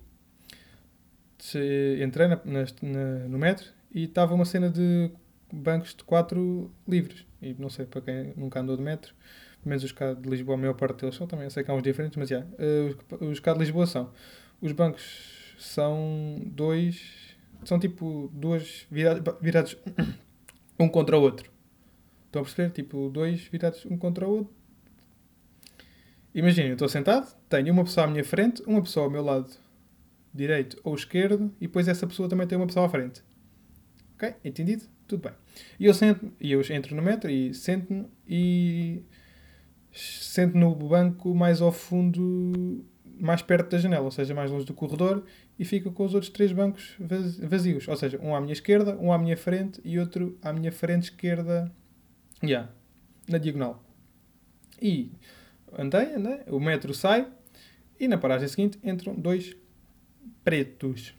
entrei 2.03 2.29
na, 2.29 2.41
na, 2.47 3.29
no 3.29 3.39
metro 3.39 3.71
e 3.95 4.05
estava 4.05 4.33
uma 4.33 4.47
cena 4.47 4.71
de 4.71 5.11
bancos 5.53 5.95
de 5.95 6.03
quatro 6.03 6.73
livres. 6.89 7.27
E 7.43 7.53
não 7.59 7.69
sei, 7.69 7.85
para 7.85 8.01
quem 8.01 8.33
nunca 8.39 8.59
andou 8.59 8.75
de 8.75 8.83
metro, 8.83 9.13
pelo 9.61 9.69
menos 9.69 9.85
os 9.85 9.93
cá 9.93 10.15
de 10.15 10.27
Lisboa, 10.27 10.57
a 10.57 10.59
maior 10.59 10.75
parte 10.75 11.03
deles 11.03 11.15
são 11.15 11.27
também, 11.27 11.51
sei 11.51 11.63
que 11.63 11.71
há 11.71 11.75
uns 11.75 11.83
diferentes, 11.83 12.17
mas 12.17 12.31
já, 12.31 12.37
yeah, 12.59 12.97
uh, 13.21 13.27
os 13.27 13.39
cá 13.39 13.53
de 13.53 13.59
Lisboa 13.59 13.87
são. 13.87 14.11
Os 14.63 14.73
bancos 14.73 15.55
são 15.59 16.41
dois, 16.47 17.37
são 17.67 17.79
tipo 17.79 18.31
duas 18.33 18.87
virados 18.91 19.77
um 20.81 20.89
contra 20.89 21.19
o 21.19 21.21
outro. 21.21 21.53
Estão 22.33 22.41
a 22.41 22.45
perceber? 22.47 22.71
Tipo, 22.71 23.11
dois 23.11 23.43
virados 23.43 23.85
um 23.85 23.99
contra 23.99 24.27
o 24.27 24.39
outro 24.39 24.63
Imaginem, 26.35 26.69
eu 26.69 26.75
estou 26.77 26.89
sentado, 26.89 27.31
tenho 27.47 27.71
uma 27.75 27.85
pessoa 27.85 28.07
à 28.07 28.11
minha 28.11 28.25
frente, 28.25 28.63
uma 28.67 28.81
pessoa 28.81 29.05
ao 29.05 29.11
meu 29.11 29.23
lado 29.23 29.51
direito 30.33 30.81
ou 30.83 30.95
esquerdo, 30.95 31.53
e 31.61 31.67
depois 31.67 31.87
essa 31.89 32.07
pessoa 32.07 32.27
também 32.27 32.47
tem 32.47 32.57
uma 32.57 32.67
pessoa 32.67 32.87
à 32.87 32.89
frente. 32.89 33.23
Ok? 34.15 34.35
Entendido? 34.43 34.85
Tudo 35.07 35.25
bem. 35.25 35.33
E 35.79 35.85
eu, 35.85 35.93
sento, 35.93 36.33
e 36.41 36.51
eu 36.53 36.63
entro 36.71 36.97
no 36.97 37.03
metro 37.03 37.31
e 37.31 37.53
sento-me 37.53 38.07
e 38.27 39.03
sento 39.93 40.57
no 40.57 40.75
banco 40.75 41.35
mais 41.35 41.61
ao 41.61 41.71
fundo, 41.71 42.83
mais 43.21 43.43
perto 43.43 43.69
da 43.73 43.77
janela, 43.77 44.07
ou 44.07 44.11
seja, 44.11 44.33
mais 44.33 44.51
longe 44.51 44.65
do 44.65 44.73
corredor, 44.73 45.23
e 45.59 45.67
fico 45.67 45.93
com 45.93 46.07
os 46.07 46.15
outros 46.15 46.33
três 46.33 46.51
bancos 46.51 46.97
vazios. 47.43 47.87
Ou 47.89 47.97
seja, 47.97 48.19
um 48.23 48.35
à 48.35 48.41
minha 48.41 48.55
esquerda, 48.55 48.97
um 48.97 49.13
à 49.13 49.19
minha 49.19 49.37
frente 49.37 49.83
e 49.85 49.99
outro 49.99 50.39
à 50.41 50.51
minha 50.51 50.73
frente 50.73 51.11
esquerda, 51.11 51.71
yeah, 52.43 52.71
na 53.29 53.39
diagonal. 53.39 53.83
E 54.81 55.13
andei, 55.79 56.15
andei, 56.15 56.41
o 56.49 56.59
metro 56.59 56.93
sai 56.93 57.31
e 57.99 58.09
na 58.09 58.19
paragem 58.19 58.49
seguinte 58.49 58.79
entram 58.83 59.15
dois 59.15 59.57
pretos. 60.45 61.15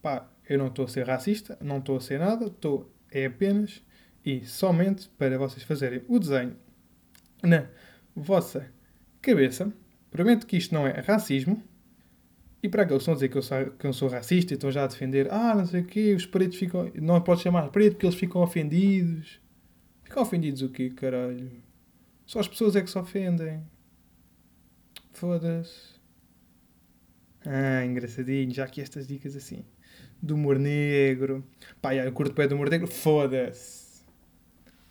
Pá, 0.00 0.28
eu 0.48 0.58
não 0.58 0.66
estou 0.66 0.84
a 0.84 0.88
ser 0.88 1.06
racista, 1.06 1.56
não 1.60 1.78
estou 1.78 1.96
a 1.96 2.00
ser 2.00 2.18
nada, 2.18 2.46
estou 2.46 2.92
é 3.10 3.26
apenas 3.26 3.82
e 4.24 4.44
somente 4.44 5.08
para 5.18 5.36
vocês 5.38 5.62
fazerem 5.62 6.02
o 6.08 6.18
desenho 6.18 6.56
na 7.42 7.66
vossa 8.14 8.66
cabeça. 9.20 9.72
Prometo 10.10 10.46
que 10.46 10.56
isto 10.56 10.74
não 10.74 10.86
é 10.86 11.00
racismo. 11.00 11.62
E 12.62 12.68
para 12.68 12.82
aqueles 12.82 13.02
que 13.02 13.10
estão 13.10 13.14
a 13.14 13.16
dizer 13.16 13.28
que 13.28 13.38
eu, 13.38 13.42
sou, 13.42 13.70
que 13.72 13.86
eu 13.86 13.92
sou 13.92 14.08
racista 14.08 14.52
e 14.52 14.54
estão 14.54 14.70
já 14.70 14.84
a 14.84 14.86
defender, 14.86 15.32
ah, 15.32 15.54
não 15.54 15.66
sei 15.66 15.80
o 15.80 15.84
quê, 15.84 16.14
os 16.14 16.24
pretos 16.24 16.58
ficam. 16.58 16.90
Não 16.94 17.20
pode 17.20 17.42
chamar 17.42 17.68
preto 17.70 17.94
porque 17.94 18.06
eles 18.06 18.18
ficam 18.18 18.40
ofendidos. 18.40 19.40
Ficam 20.12 20.24
ofendidos 20.24 20.60
o 20.60 20.68
quê, 20.68 20.90
caralho? 20.90 21.50
Só 22.26 22.38
as 22.38 22.46
pessoas 22.46 22.76
é 22.76 22.82
que 22.82 22.90
se 22.90 22.98
ofendem. 22.98 23.62
Foda-se. 25.14 25.94
Ah, 27.46 27.82
engraçadinho. 27.82 28.52
Já 28.52 28.64
aqui 28.64 28.82
estas 28.82 29.06
dicas 29.06 29.34
assim. 29.34 29.64
Do 30.20 30.34
humor 30.34 30.58
negro. 30.58 31.42
Pá, 31.80 31.94
eu 31.94 32.12
curto 32.12 32.34
bem 32.34 32.46
do 32.46 32.56
humor 32.56 32.68
negro. 32.68 32.86
Foda-se. 32.86 34.04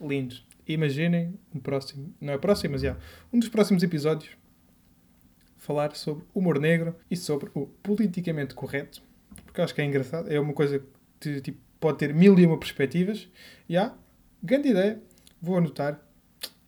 Lindo. 0.02 0.38
Imaginem 0.68 1.40
um 1.54 1.60
próximo. 1.60 2.12
Não 2.20 2.34
é 2.34 2.40
próximo, 2.40 2.72
mas 2.72 2.82
já. 2.82 2.98
Um 3.32 3.38
dos 3.38 3.50
próximos 3.50 3.84
episódios. 3.84 4.36
Falar 5.56 5.96
sobre 5.96 6.26
humor 6.34 6.58
negro 6.58 6.96
e 7.12 7.16
sobre 7.16 7.52
o 7.54 7.68
politicamente 7.68 8.56
correto. 8.56 9.04
Porque 9.46 9.62
acho 9.62 9.76
que 9.76 9.82
é 9.82 9.86
engraçado. 9.86 10.34
É 10.34 10.40
uma 10.40 10.54
coisa 10.54 10.84
que 11.20 11.42
tipo, 11.42 11.60
pode 11.80 12.00
ter 12.00 12.12
mil 12.12 12.40
e 12.40 12.46
uma 12.48 12.58
perspectivas. 12.58 13.30
Há. 13.70 13.94
Grande 14.42 14.70
ideia. 14.70 15.11
Vou 15.42 15.58
anotar 15.58 16.00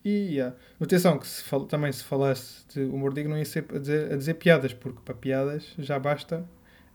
e 0.03 0.35
yeah. 0.35 0.55
atenção, 0.81 1.17
que 1.17 1.25
se 1.25 1.43
fal... 1.43 1.65
também 1.65 1.91
se 1.91 2.03
falasse 2.03 2.65
de 2.73 2.81
humor 2.81 3.13
digno, 3.13 3.31
não 3.31 3.37
ia 3.37 3.45
ser 3.45 3.65
a 3.73 3.79
dizer, 3.79 4.11
a 4.11 4.17
dizer 4.17 4.33
piadas, 4.33 4.73
porque 4.73 4.99
para 5.03 5.15
piadas 5.15 5.73
já 5.77 5.97
basta 5.97 6.43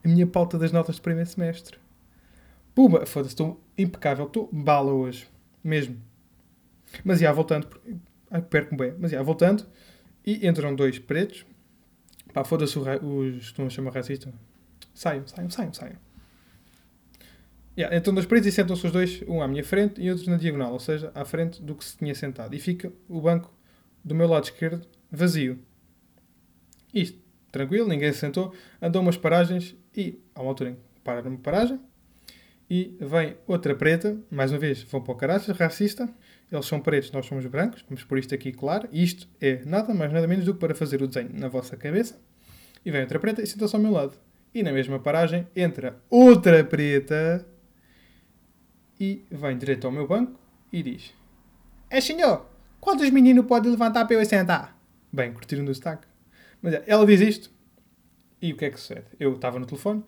a 0.05 0.09
minha 0.09 0.27
pauta 0.27 0.59
das 0.59 0.73
notas 0.73 0.97
de 0.97 1.01
primeiro 1.01 1.29
semestre. 1.29 1.79
Pumba, 2.75 3.07
foda-se, 3.07 3.31
estou 3.31 3.61
impecável, 3.77 4.27
estou 4.27 4.49
bala 4.53 4.93
hoje, 4.93 5.27
mesmo. 5.65 5.97
Mas 7.03 7.21
já, 7.21 7.33
voltando, 7.33 7.69
ai, 8.31 8.43
perco-me 8.43 8.79
bem, 8.79 8.95
mas 8.99 9.11
já, 9.11 9.23
voltando, 9.23 9.67
e 10.25 10.47
entram 10.47 10.75
dois 10.75 10.99
pretos, 10.99 11.47
pá, 12.33 12.45
foda-se 12.45 12.79
os, 12.79 13.37
estão 13.43 13.67
a 13.67 13.71
chamar 13.71 13.95
racista, 13.95 14.33
saiam, 14.95 15.27
saiam, 15.27 15.51
saiam, 15.51 15.73
saiam. 15.73 16.08
Yeah, 17.79 17.97
então 17.97 18.13
dois 18.13 18.27
pretos 18.27 18.49
e 18.49 18.51
sentam-se 18.51 18.85
os 18.85 18.91
dois, 18.91 19.23
um 19.29 19.41
à 19.41 19.47
minha 19.47 19.63
frente 19.63 20.01
e 20.03 20.11
outro 20.11 20.29
na 20.29 20.37
diagonal, 20.37 20.73
ou 20.73 20.81
seja, 20.81 21.13
à 21.15 21.25
frente 21.25 21.63
do 21.63 21.77
que 21.77 21.85
se 21.85 21.97
tinha 21.97 22.13
sentado. 22.13 22.53
E 22.53 22.59
fica 22.59 22.93
o 23.09 23.21
banco 23.21 23.55
do 24.05 24.17
meu 24.17 24.27
lado 24.27 24.43
esquerdo 24.43 24.85
vazio. 25.13 25.61
Isto, 26.93 27.21
tranquilo, 27.53 27.87
ninguém 27.87 28.13
se 28.13 28.19
sentou, 28.19 28.53
andou 28.83 29.01
umas 29.01 29.17
paragens 29.17 29.77
e, 29.97 30.19
a 30.35 30.43
uma 30.43 30.51
altura 30.51 30.77
para 31.05 31.23
numa 31.23 31.39
paragem, 31.39 31.79
e 32.69 32.97
vem 33.01 33.37
outra 33.47 33.77
preta, 33.77 34.19
mais 34.29 34.51
uma 34.51 34.59
vez, 34.59 34.83
vão 34.83 35.01
para 35.01 35.13
o 35.13 35.17
caraças, 35.17 35.57
racista, 35.57 36.13
eles 36.51 36.67
são 36.67 36.81
pretos, 36.81 37.13
nós 37.13 37.27
somos 37.27 37.47
brancos, 37.47 37.85
vamos 37.89 38.03
por 38.03 38.19
isto 38.19 38.35
aqui 38.35 38.51
claro, 38.51 38.89
isto 38.93 39.29
é 39.41 39.63
nada 39.65 39.95
mais 39.95 40.13
nada 40.13 40.27
menos 40.27 40.45
do 40.45 40.53
que 40.53 40.59
para 40.59 40.75
fazer 40.75 41.01
o 41.01 41.07
desenho 41.07 41.31
na 41.33 41.47
vossa 41.47 41.77
cabeça, 41.77 42.21
e 42.85 42.91
vem 42.91 43.03
outra 43.03 43.21
preta 43.21 43.41
e 43.41 43.47
senta-se 43.47 43.77
ao 43.77 43.81
meu 43.81 43.93
lado. 43.93 44.19
E 44.53 44.65
na 44.65 44.73
mesma 44.73 44.99
paragem 44.99 45.47
entra 45.55 46.03
outra 46.11 46.65
preta 46.65 47.47
e 48.99 49.25
vem 49.31 49.57
direito 49.57 49.87
ao 49.87 49.93
meu 49.93 50.07
banco 50.07 50.39
e 50.73 50.83
diz: 50.83 51.15
É 51.91 52.01
senhor, 52.01 52.47
quantos 52.81 53.09
meninos 53.11 53.47
pode 53.47 53.69
levantar 53.69 54.05
para 54.05 54.17
eu 54.17 54.25
sentar? 54.25 54.79
Bem, 55.13 55.33
curtiram 55.33 55.65
do 55.65 55.73
destaque. 55.73 56.07
Mas 56.61 56.75
é, 56.75 56.85
ela 56.87 57.07
diz 57.07 57.21
isto 57.21 57.51
e 58.41 58.53
o 58.53 58.57
que 58.57 58.65
é 58.65 58.71
que 58.71 58.79
sucede? 58.79 59.07
Eu 59.19 59.35
estava 59.35 59.59
no 59.59 59.67
telefone, 59.67 60.05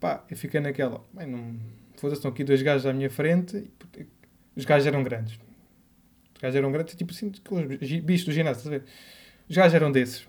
pá, 0.00 0.24
eu 0.28 0.36
fiquei 0.36 0.60
naquela, 0.60 1.04
bem, 1.12 1.26
não. 1.26 1.56
Foda-se, 1.96 2.18
estão 2.18 2.30
aqui 2.30 2.42
dois 2.42 2.60
gajos 2.60 2.86
à 2.86 2.92
minha 2.92 3.08
frente. 3.08 3.70
E, 3.96 4.06
os 4.56 4.64
gajos 4.64 4.86
eram 4.86 5.02
grandes. 5.02 5.38
Os 6.34 6.40
gajos 6.40 6.56
eram 6.56 6.72
grandes, 6.72 6.94
tipo 6.94 7.12
assim, 7.12 7.32
aqueles 7.44 8.00
bichos 8.00 8.26
do 8.26 8.32
ginásio, 8.32 8.58
estás 8.58 8.66
a 8.66 8.78
ver? 8.78 8.84
Os 9.48 9.56
gajos 9.56 9.74
eram 9.74 9.92
desses. 9.92 10.26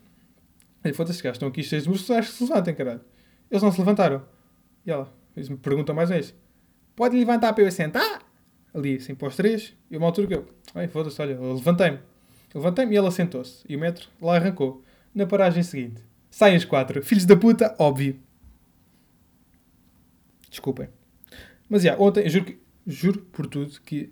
E 0.83 0.93
foda-se, 0.93 1.21
gajos 1.21 1.37
estão 1.37 1.49
aqui 1.49 1.63
cheios 1.63 1.83
de 1.85 1.89
músculos, 1.89 2.19
acho 2.19 2.31
que 2.31 2.37
se 2.37 2.43
levantem, 2.43 2.75
caralho. 2.75 3.01
Eles 3.49 3.63
não 3.63 3.71
se 3.71 3.79
levantaram. 3.79 4.23
E 4.85 4.91
ela, 4.91 5.11
eles 5.35 5.49
me 5.49 5.57
perguntam 5.57 5.95
mais 5.95 6.09
uma 6.09 6.15
vez: 6.15 6.35
Pode 6.95 7.17
levantar 7.17 7.53
para 7.53 7.63
eu 7.63 7.71
sentar? 7.71 8.21
Ali, 8.73 8.95
assim, 8.95 9.15
para 9.15 9.27
os 9.27 9.35
três. 9.35 9.75
E 9.89 9.97
uma 9.97 10.07
altura 10.07 10.27
que 10.27 10.33
eu, 10.35 10.47
ai, 10.73 10.87
foda-se, 10.87 11.21
olha, 11.21 11.39
levantei-me. 11.39 11.99
Levantei-me 12.53 12.93
e 12.93 12.97
ela 12.97 13.11
sentou-se. 13.11 13.63
E 13.67 13.75
o 13.75 13.79
metro 13.79 14.07
lá 14.21 14.35
arrancou. 14.35 14.83
Na 15.13 15.25
paragem 15.25 15.63
seguinte, 15.63 16.01
saem 16.29 16.57
os 16.57 16.65
quatro. 16.65 17.01
Filhos 17.03 17.25
da 17.25 17.35
puta, 17.35 17.75
óbvio. 17.79 18.19
Desculpem. 20.49 20.89
Mas, 21.69 21.83
já, 21.83 21.97
ontem, 21.97 22.29
juro, 22.29 22.45
que, 22.45 22.57
juro 22.85 23.21
por 23.31 23.47
tudo 23.47 23.79
que 23.81 24.11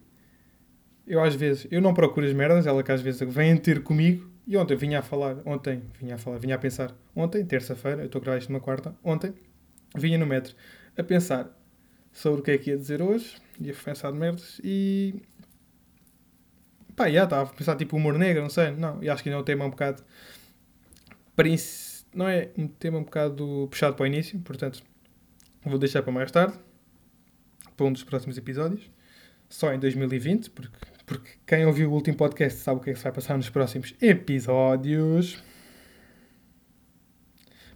eu 1.06 1.22
às 1.22 1.36
vezes, 1.36 1.68
eu 1.70 1.82
não 1.82 1.94
procuro 1.94 2.26
as 2.26 2.34
merdas, 2.34 2.66
ela 2.66 2.82
que 2.82 2.92
às 2.92 3.02
vezes 3.02 3.22
vem 3.22 3.56
ter 3.58 3.84
comigo 3.84 4.30
e 4.48 4.56
ontem 4.58 4.76
vinha 4.76 5.00
a 5.00 5.02
falar, 5.02 5.38
ontem 5.46 5.84
vinha 6.00 6.16
a 6.16 6.18
falar, 6.18 6.38
vinha 6.38 6.56
a 6.56 6.58
pensar, 6.58 6.96
ontem, 7.16 7.46
terça-feira, 7.46 8.02
eu 8.02 8.06
estou 8.06 8.20
a 8.20 8.24
gravar 8.24 8.38
isto 8.38 8.52
numa 8.52 8.62
quarta, 8.62 8.96
ontem, 9.04 9.34
vinha 9.96 10.18
no 10.18 10.26
metro 10.26 10.56
a 10.98 11.04
pensar 11.04 11.54
sobre 12.14 12.40
o 12.40 12.44
que 12.44 12.52
é 12.52 12.58
que 12.58 12.70
ia 12.70 12.78
dizer 12.78 13.02
hoje, 13.02 13.36
ia 13.60 13.74
pensar 13.74 14.12
de 14.12 14.18
merdas 14.18 14.62
e. 14.64 15.16
pá, 16.96 17.10
já 17.10 17.26
estava 17.26 17.50
a 17.50 17.54
pensar 17.54 17.76
tipo 17.76 17.98
humor 17.98 18.18
negro, 18.18 18.42
não 18.42 18.50
sei, 18.50 18.72
não, 18.72 19.04
e 19.04 19.10
acho 19.10 19.22
que 19.22 19.30
ainda 19.30 19.40
é 19.40 19.42
um 19.42 19.44
tema 19.44 19.66
um 19.66 19.70
bocado. 19.70 20.04
não 22.14 22.30
é 22.30 22.52
um 22.58 22.68
tema 22.68 23.00
um 23.00 23.04
bocado 23.04 23.68
puxado 23.70 23.96
para 23.96 24.04
o 24.04 24.08
início, 24.08 24.40
portanto, 24.40 24.82
vou 25.66 25.80
deixar 25.80 26.04
para 26.04 26.14
mais 26.14 26.32
tarde, 26.32 26.58
para 27.76 27.86
um 27.86 27.92
dos 27.92 28.04
próximos 28.04 28.38
episódios, 28.38 28.90
só 29.50 29.74
em 29.74 29.80
2020, 29.80 30.52
porque 30.52 30.78
porque 31.06 31.32
quem 31.46 31.66
ouviu 31.66 31.90
o 31.92 31.94
último 31.94 32.16
podcast 32.16 32.60
sabe 32.60 32.80
o 32.80 32.84
que 32.84 32.90
é 32.90 32.94
que 32.94 33.00
se 33.00 33.04
vai 33.04 33.12
passar 33.12 33.36
nos 33.36 33.50
próximos 33.50 33.94
episódios. 34.02 35.44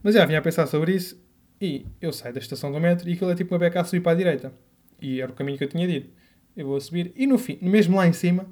Mas 0.02 0.16
já 0.16 0.26
vinha 0.26 0.40
a 0.40 0.42
pensar 0.42 0.66
sobre 0.68 0.94
isso 0.94 1.20
e 1.60 1.86
eu 2.02 2.14
saio 2.14 2.34
da 2.34 2.40
estação 2.40 2.72
do 2.72 2.80
metro 2.80 3.10
e 3.10 3.14
aquilo 3.14 3.32
é 3.32 3.36
tipo 3.36 3.54
uma 3.54 3.60
beca 3.60 3.82
a 3.82 3.84
subir 3.84 4.02
para 4.02 4.12
a 4.12 4.16
direita. 4.16 4.54
E 5.02 5.22
era 5.22 5.32
o 5.32 5.36
caminho 5.36 5.58
que 5.58 5.64
eu 5.64 5.70
tinha 5.70 5.88
dito. 5.88 6.10
Eu 6.56 6.68
vou 6.68 6.78
a 6.78 6.82
subir 6.82 7.12
e 7.16 7.28
no 7.28 7.38
fim, 7.38 7.58
mesmo 7.62 7.98
lá 7.98 8.08
em 8.08 8.14
cima, 8.14 8.48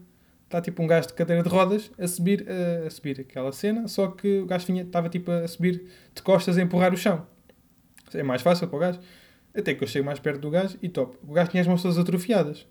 está 0.46 0.62
tipo 0.62 0.82
um 0.82 0.88
gajo 0.88 1.08
de 1.08 1.14
cadeira 1.14 1.42
de 1.42 1.50
rodas 1.50 1.92
a 1.98 2.08
subir, 2.08 2.46
a, 2.48 2.88
a 2.88 2.90
subir 2.90 3.20
aquela 3.20 3.52
cena, 3.52 3.88
só 3.88 4.08
que 4.08 4.40
o 4.40 4.46
gajo 4.46 4.72
estava 4.72 5.10
tipo 5.10 5.32
a 5.32 5.48
subir 5.48 5.86
de 6.14 6.22
costas 6.22 6.58
a 6.58 6.62
empurrar 6.62 6.94
o 6.94 6.98
chão. 6.98 7.26
É 8.14 8.24
mais 8.24 8.42
fácil 8.42 8.68
para 8.68 8.78
o 8.78 8.80
gajo. 8.80 9.00
Até 9.54 9.74
que 9.74 9.84
eu 9.84 9.88
chego 9.88 10.06
mais 10.06 10.20
perto 10.20 10.42
do 10.42 10.50
gajo 10.50 10.78
e 10.82 10.90
top. 10.90 11.18
O 11.24 11.34
gajo 11.34 11.50
tinha 11.50 11.62
as 11.62 11.68
mãos 11.68 11.82
todas 11.82 11.98
atrofiadas 11.98 12.68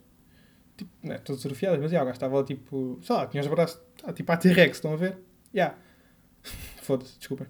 tipo, 0.76 0.90
não 1.02 1.14
é 1.14 1.18
todas 1.18 1.40
surfiadas, 1.42 1.80
mas 1.80 1.90
yeah, 1.90 2.02
o 2.02 2.06
gajo 2.06 2.16
estava 2.16 2.36
lá 2.36 2.44
tipo, 2.44 2.98
sei 3.02 3.16
lá, 3.16 3.26
tinha 3.26 3.42
os 3.42 3.48
braços, 3.48 3.80
ah, 4.02 4.12
tipo 4.12 4.30
a 4.30 4.36
T-Rex, 4.36 4.76
estão 4.76 4.92
a 4.92 4.96
ver? 4.96 5.18
Yeah. 5.54 5.76
Foda-se, 6.82 7.18
desculpem. 7.18 7.46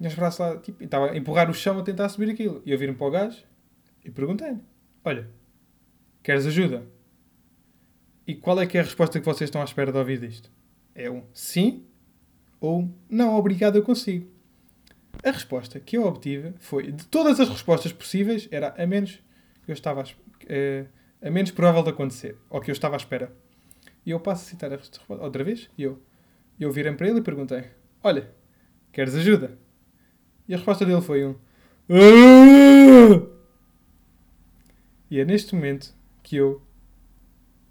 Tinha 0.00 0.08
os 0.08 0.14
braços 0.14 0.40
lá, 0.40 0.56
tipo, 0.56 0.82
estava 0.82 1.10
a 1.10 1.16
empurrar 1.16 1.50
o 1.50 1.52
chão 1.52 1.78
a 1.78 1.82
tentar 1.82 2.08
subir 2.08 2.30
aquilo. 2.30 2.62
E 2.64 2.72
eu 2.72 2.78
viro-me 2.78 2.96
para 2.96 3.06
o 3.06 3.10
gajo 3.10 3.44
e 4.02 4.10
perguntei-lhe: 4.10 4.58
Olha, 5.04 5.28
queres 6.22 6.46
ajuda? 6.46 6.86
E 8.26 8.34
qual 8.34 8.58
é 8.58 8.66
que 8.66 8.78
é 8.78 8.80
a 8.80 8.84
resposta 8.84 9.20
que 9.20 9.26
vocês 9.26 9.48
estão 9.48 9.60
à 9.60 9.64
espera 9.64 9.92
de 9.92 9.98
ouvir 9.98 10.18
disto? 10.18 10.50
É 10.94 11.10
um 11.10 11.22
sim 11.34 11.84
ou 12.58 12.90
não, 13.10 13.34
obrigado, 13.36 13.76
eu 13.76 13.82
consigo. 13.82 14.26
A 15.22 15.30
resposta 15.30 15.78
que 15.78 15.98
eu 15.98 16.06
obtive 16.06 16.54
foi, 16.60 16.92
de 16.92 17.06
todas 17.06 17.38
as 17.38 17.50
respostas 17.50 17.92
possíveis, 17.92 18.48
era 18.50 18.74
a 18.82 18.86
menos 18.86 19.22
que 19.64 19.70
eu 19.70 19.74
estava 19.74 20.00
a, 20.00 20.04
uh, 20.04 20.88
a 21.20 21.30
menos 21.30 21.50
provável 21.50 21.82
de 21.82 21.90
acontecer, 21.90 22.38
ou 22.48 22.58
que 22.58 22.70
eu 22.70 22.72
estava 22.72 22.96
à 22.96 22.98
espera. 22.98 23.30
E 24.06 24.12
eu 24.12 24.20
passo 24.20 24.46
a 24.46 24.48
citar 24.48 24.72
a 24.72 24.76
resposta 24.76 25.22
outra 25.22 25.44
vez, 25.44 25.68
e 25.76 25.82
eu, 25.82 26.02
eu 26.58 26.72
virei 26.72 26.92
para 26.94 27.06
ele 27.06 27.18
e 27.18 27.22
perguntei: 27.22 27.64
Olha, 28.02 28.30
queres 28.90 29.14
ajuda? 29.14 29.58
E 30.50 30.54
a 30.54 30.56
resposta 30.56 30.84
dele 30.84 31.00
foi 31.00 31.24
um. 31.24 31.36
E 35.08 35.20
é 35.20 35.24
neste 35.24 35.54
momento 35.54 35.94
que 36.24 36.34
eu. 36.34 36.60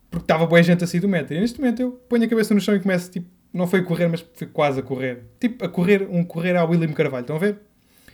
Porque 0.09 0.23
estava 0.23 0.47
boa 0.47 0.63
gente 0.63 0.81
a 0.85 0.87
sair 0.87 1.01
do 1.01 1.09
metro. 1.09 1.35
E 1.35 1.41
neste 1.41 1.59
momento 1.59 1.81
eu 1.81 1.91
ponho 1.91 2.23
a 2.23 2.27
cabeça 2.29 2.53
no 2.53 2.61
chão 2.61 2.73
e 2.73 2.79
começo, 2.79 3.11
tipo, 3.11 3.29
não 3.51 3.67
foi 3.67 3.81
a 3.81 3.83
correr, 3.83 4.07
mas 4.07 4.25
foi 4.33 4.47
quase 4.47 4.79
a 4.79 4.83
correr. 4.83 5.25
Tipo, 5.41 5.65
a 5.65 5.67
correr, 5.67 6.07
um 6.09 6.23
correr 6.23 6.55
ao 6.55 6.69
William 6.69 6.93
Carvalho. 6.93 7.23
Estão 7.23 7.35
a 7.35 7.39
ver? 7.39 7.59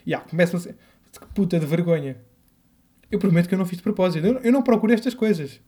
E 0.03 0.15
ah, 0.15 0.19
começa 0.19 0.57
a 0.57 0.59
ser. 0.59 0.75
Que 1.11 1.27
puta 1.27 1.59
de 1.59 1.65
vergonha. 1.67 2.17
Eu 3.11 3.19
prometo 3.19 3.47
que 3.47 3.53
eu 3.53 3.59
não 3.59 3.67
fiz 3.67 3.77
de 3.77 3.83
propósito. 3.83 4.25
Eu, 4.25 4.51
não 4.51 4.63
procuro 4.63 4.93
estas 4.93 5.13
coisas. 5.13 5.61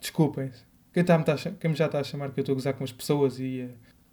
Desculpem. 0.00 0.52
Quem, 0.92 1.02
tá, 1.02 1.20
tá, 1.24 1.34
quem 1.58 1.74
já 1.74 1.86
está 1.86 1.98
a 1.98 2.04
chamar 2.04 2.30
que 2.30 2.38
eu 2.38 2.42
estou 2.42 2.52
a 2.52 2.54
gozar 2.54 2.74
com 2.74 2.84
as 2.84 2.92
pessoas 2.92 3.40
e. 3.40 3.68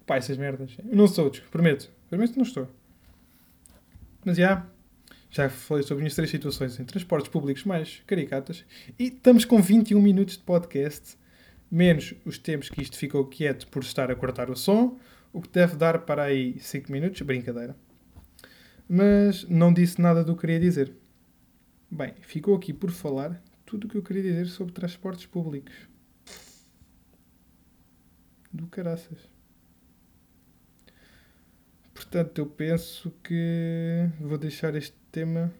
Pá, 0.06 0.16
essas 0.16 0.36
merdas. 0.36 0.76
Eu 0.78 0.96
não 0.96 1.06
sou, 1.06 1.30
prometo. 1.50 1.90
Prometo 2.08 2.32
que 2.32 2.38
não 2.38 2.46
estou. 2.46 2.68
Mas 4.24 4.36
já. 4.36 4.66
Já 5.28 5.50
falei 5.50 5.82
sobre 5.82 6.06
as 6.06 6.14
três 6.14 6.30
situações 6.30 6.78
em 6.78 6.84
transportes 6.84 7.28
públicos 7.28 7.64
mais 7.64 8.02
caricatas. 8.06 8.64
E 8.98 9.08
estamos 9.08 9.44
com 9.44 9.60
21 9.60 10.00
minutos 10.00 10.36
de 10.36 10.44
podcast. 10.44 11.18
Menos 11.70 12.14
os 12.24 12.38
tempos 12.38 12.68
que 12.70 12.80
isto 12.80 12.96
ficou 12.96 13.26
quieto 13.26 13.66
por 13.66 13.82
estar 13.82 14.10
a 14.10 14.14
cortar 14.14 14.48
o 14.48 14.56
som. 14.56 14.98
O 15.32 15.42
que 15.42 15.48
deve 15.48 15.76
dar 15.76 15.98
para 16.00 16.22
aí 16.22 16.58
5 16.60 16.90
minutos. 16.90 17.20
Brincadeira 17.22 17.76
mas 18.88 19.44
não 19.48 19.72
disse 19.72 20.00
nada 20.00 20.22
do 20.22 20.34
que 20.34 20.42
queria 20.42 20.60
dizer. 20.60 20.94
Bem, 21.90 22.14
ficou 22.20 22.54
aqui 22.54 22.72
por 22.72 22.90
falar 22.90 23.42
tudo 23.64 23.86
o 23.86 23.88
que 23.88 23.96
eu 23.96 24.02
queria 24.02 24.22
dizer 24.22 24.46
sobre 24.46 24.72
transportes 24.72 25.26
públicos. 25.26 25.74
Do 28.52 28.66
caraças. 28.68 29.35
Portanto, 31.96 32.38
eu 32.38 32.46
penso 32.46 33.10
que 33.24 34.06
vou 34.20 34.36
deixar 34.36 34.74
este 34.74 34.94
tema 35.10 35.50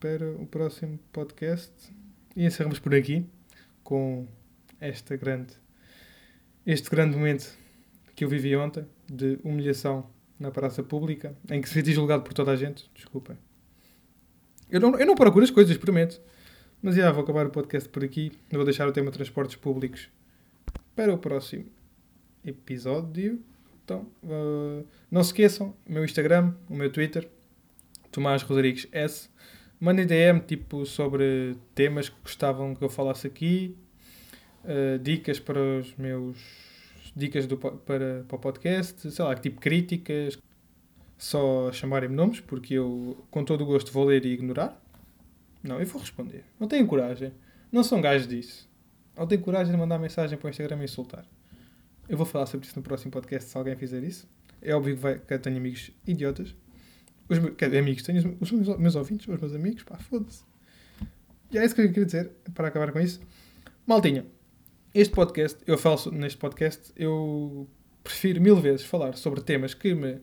para 0.00 0.28
o 0.32 0.44
próximo 0.44 0.98
podcast 1.12 1.72
e 2.34 2.44
encerramos 2.44 2.80
por 2.80 2.92
aqui 2.92 3.24
com 3.84 4.26
esta 4.80 5.16
grande, 5.16 5.54
este 6.66 6.90
grande 6.90 7.16
momento 7.16 7.56
que 8.16 8.24
eu 8.24 8.28
vivi 8.28 8.56
ontem 8.56 8.84
de 9.06 9.38
humilhação 9.44 10.10
na 10.36 10.50
praça 10.50 10.82
pública, 10.82 11.32
em 11.48 11.60
que 11.60 11.68
se 11.68 11.92
julgado 11.92 12.24
por 12.24 12.34
toda 12.34 12.50
a 12.50 12.56
gente. 12.56 12.90
Desculpem. 12.92 13.38
Eu 14.68 14.80
não, 14.80 14.98
eu 14.98 15.06
não 15.06 15.14
procuro 15.14 15.44
as 15.44 15.50
coisas, 15.52 15.76
prometo. 15.76 16.20
Mas 16.82 16.96
já, 16.96 17.12
vou 17.12 17.22
acabar 17.22 17.46
o 17.46 17.50
podcast 17.50 17.88
por 17.88 18.02
aqui. 18.02 18.32
Vou 18.50 18.64
deixar 18.64 18.88
o 18.88 18.92
tema 18.92 19.12
transportes 19.12 19.54
públicos 19.54 20.10
para 20.96 21.14
o 21.14 21.18
próximo 21.18 21.66
episódio. 22.44 23.40
Então, 23.84 24.06
uh, 24.22 24.86
não 25.10 25.22
se 25.22 25.30
esqueçam, 25.30 25.74
o 25.88 25.92
meu 25.92 26.04
Instagram, 26.04 26.54
o 26.68 26.74
meu 26.74 26.90
Twitter, 26.90 27.28
Tomás 28.10 28.42
Rodrigues 28.42 28.86
S. 28.92 29.28
Mandem 29.80 30.06
DM 30.06 30.40
tipo 30.40 30.86
sobre 30.86 31.56
temas 31.74 32.08
que 32.08 32.16
gostavam 32.22 32.74
que 32.74 32.84
eu 32.84 32.88
falasse 32.88 33.26
aqui, 33.26 33.76
uh, 34.64 34.98
dicas 34.98 35.40
para 35.40 35.58
os 35.58 35.94
meus 35.96 36.38
dicas 37.16 37.46
do, 37.46 37.56
para, 37.56 38.24
para 38.26 38.36
o 38.36 38.38
podcast, 38.38 39.10
sei 39.10 39.24
lá, 39.24 39.34
tipo 39.34 39.60
críticas, 39.60 40.38
só 41.18 41.70
chamarem-me 41.72 42.14
nomes, 42.14 42.40
porque 42.40 42.74
eu, 42.74 43.24
com 43.30 43.44
todo 43.44 43.62
o 43.62 43.66
gosto, 43.66 43.92
vou 43.92 44.04
ler 44.04 44.24
e 44.24 44.32
ignorar. 44.32 44.80
Não, 45.62 45.78
eu 45.78 45.86
vou 45.86 46.00
responder. 46.00 46.44
Não 46.58 46.66
tenho 46.66 46.86
coragem. 46.86 47.32
Não 47.70 47.84
são 47.84 48.00
gajos 48.00 48.26
disso. 48.26 48.68
Não 49.16 49.26
tenho 49.26 49.40
coragem 49.40 49.72
de 49.72 49.78
mandar 49.78 49.98
mensagem 49.98 50.36
para 50.36 50.46
o 50.48 50.50
Instagram 50.50 50.80
e 50.80 50.84
insultar. 50.84 51.24
Eu 52.12 52.18
vou 52.18 52.26
falar 52.26 52.44
sobre 52.44 52.66
isso 52.66 52.76
no 52.76 52.82
próximo 52.82 53.10
podcast 53.10 53.48
se 53.48 53.56
alguém 53.56 53.74
fizer 53.74 54.04
isso. 54.04 54.28
É 54.60 54.74
óbvio 54.74 54.94
que, 54.96 55.00
vai, 55.00 55.18
que 55.18 55.32
eu 55.32 55.38
tenho 55.38 55.56
amigos 55.56 55.90
idiotas. 56.06 56.54
Os 57.26 57.38
meus, 57.38 57.54
quer 57.56 57.68
dizer, 57.70 57.78
amigos, 57.78 58.02
tenho 58.02 58.18
os 58.38 58.52
meus, 58.52 58.76
meus 58.76 58.94
ouvintes, 58.96 59.26
os 59.26 59.40
meus 59.40 59.54
amigos, 59.54 59.82
pá, 59.82 59.96
foda-se. 59.96 60.44
E 61.50 61.56
é 61.56 61.64
isso 61.64 61.74
que 61.74 61.80
eu 61.80 61.88
queria 61.88 62.04
dizer, 62.04 62.30
para 62.52 62.68
acabar 62.68 62.92
com 62.92 63.00
isso. 63.00 63.18
Maltinha, 63.86 64.26
este 64.94 65.14
podcast, 65.14 65.58
eu 65.66 65.78
falo 65.78 66.10
neste 66.12 66.36
podcast, 66.36 66.92
eu 66.96 67.66
prefiro 68.04 68.42
mil 68.42 68.56
vezes 68.56 68.84
falar 68.84 69.16
sobre 69.16 69.40
temas 69.40 69.72
que 69.72 69.94
me 69.94 70.20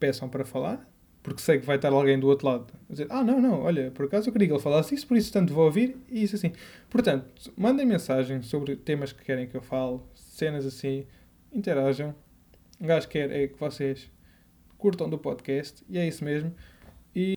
peçam 0.00 0.30
para 0.30 0.42
falar, 0.42 0.90
porque 1.22 1.42
sei 1.42 1.58
que 1.58 1.66
vai 1.66 1.76
estar 1.76 1.92
alguém 1.92 2.18
do 2.18 2.28
outro 2.28 2.46
lado 2.46 2.72
a 2.88 2.92
dizer: 2.92 3.08
Ah, 3.10 3.22
não, 3.22 3.42
não, 3.42 3.60
olha, 3.60 3.90
por 3.90 4.06
acaso 4.06 4.30
eu 4.30 4.32
queria 4.32 4.48
que 4.48 4.54
ele 4.54 4.62
falasse 4.62 4.94
isso, 4.94 5.06
por 5.06 5.18
isso 5.18 5.30
tanto 5.30 5.52
vou 5.52 5.66
ouvir, 5.66 5.98
e 6.08 6.22
isso 6.22 6.34
assim. 6.34 6.52
Portanto, 6.88 7.52
mandem 7.58 7.84
mensagem 7.84 8.40
sobre 8.40 8.74
temas 8.74 9.12
que 9.12 9.22
querem 9.22 9.46
que 9.46 9.54
eu 9.54 9.60
fale, 9.60 10.00
cenas 10.14 10.64
assim, 10.64 11.04
interajam. 11.56 12.14
Um 12.80 12.86
gajo 12.86 13.08
quer 13.08 13.30
é 13.30 13.48
que 13.48 13.58
vocês 13.58 14.10
curtam 14.76 15.08
do 15.08 15.18
podcast. 15.18 15.84
E 15.88 15.98
é 15.98 16.06
isso 16.06 16.24
mesmo. 16.24 16.54
E 17.14 17.36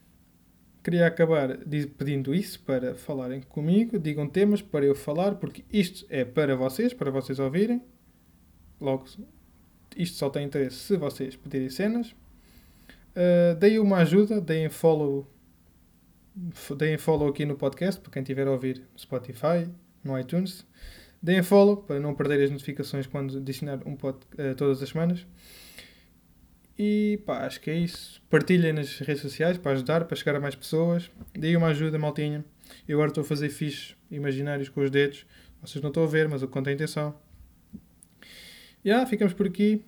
queria 0.84 1.08
acabar 1.08 1.58
pedindo 1.98 2.34
isso 2.34 2.62
para 2.64 2.96
falarem 2.96 3.42
comigo. 3.42 3.98
Digam 3.98 4.28
temas 4.28 4.62
para 4.62 4.86
eu 4.86 4.96
falar, 4.96 5.36
porque 5.36 5.64
isto 5.72 6.06
é 6.10 6.26
para 6.26 6.56
vocês, 6.56 6.94
para 6.94 7.12
vocês 7.12 7.40
ouvirem. 7.40 7.82
Logo, 8.80 9.06
isto 9.96 10.18
só 10.18 10.30
tem 10.30 10.46
interesse 10.46 10.78
se 10.78 10.98
vocês 10.98 11.36
pedirem 11.36 11.70
cenas. 11.70 12.16
Uh, 13.12 13.56
deem 13.60 13.80
uma 13.80 13.98
ajuda, 13.98 14.40
deem 14.40 14.70
follow, 14.70 15.28
deem 16.78 16.98
follow 16.98 17.28
aqui 17.28 17.46
no 17.46 17.56
podcast 17.56 18.00
para 18.00 18.12
quem 18.12 18.22
estiver 18.22 18.48
a 18.48 18.52
ouvir 18.52 18.80
no 18.94 19.00
Spotify, 19.00 19.70
no 20.04 20.18
iTunes. 20.18 20.66
Deem 21.22 21.44
follow 21.44 21.78
para 21.78 22.00
não 22.00 22.16
perder 22.16 22.44
as 22.44 22.52
notificações 22.52 23.06
quando 23.06 23.38
adicionar 23.38 23.80
um 23.86 23.96
pod, 23.96 24.18
uh, 24.38 24.56
todas 24.56 24.82
as 24.82 24.90
semanas. 24.90 25.26
E 26.78 27.20
pá, 27.26 27.46
acho 27.46 27.60
que 27.60 27.70
é 27.70 27.76
isso. 27.76 28.22
Partilhem 28.30 28.72
nas 28.72 29.00
redes 29.00 29.22
sociais 29.22 29.58
para 29.58 29.74
ajudar, 29.74 30.06
para 30.06 30.16
chegar 30.16 30.36
a 30.38 30.40
mais 30.40 30.56
pessoas. 30.56 31.12
Deem 31.34 31.58
uma 31.58 31.68
ajuda, 31.68 32.00
maltinha. 32.00 32.46
Eu 32.88 32.98
agora 32.98 33.10
estou 33.10 33.22
a 33.22 33.26
fazer 33.26 33.50
fiches 33.50 33.98
imaginários 34.10 34.70
com 34.70 34.80
os 34.80 34.90
dedos. 34.90 35.26
Vocês 35.62 35.82
não 35.82 35.90
estão 35.90 36.04
a 36.04 36.08
ver, 36.08 36.30
mas 36.30 36.42
eu 36.42 36.48
conto 36.48 36.70
a 36.70 36.72
intenção. 36.72 37.14
E 38.82 38.88
yeah, 38.88 39.06
ficamos 39.06 39.34
por 39.34 39.46
aqui. 39.46 39.84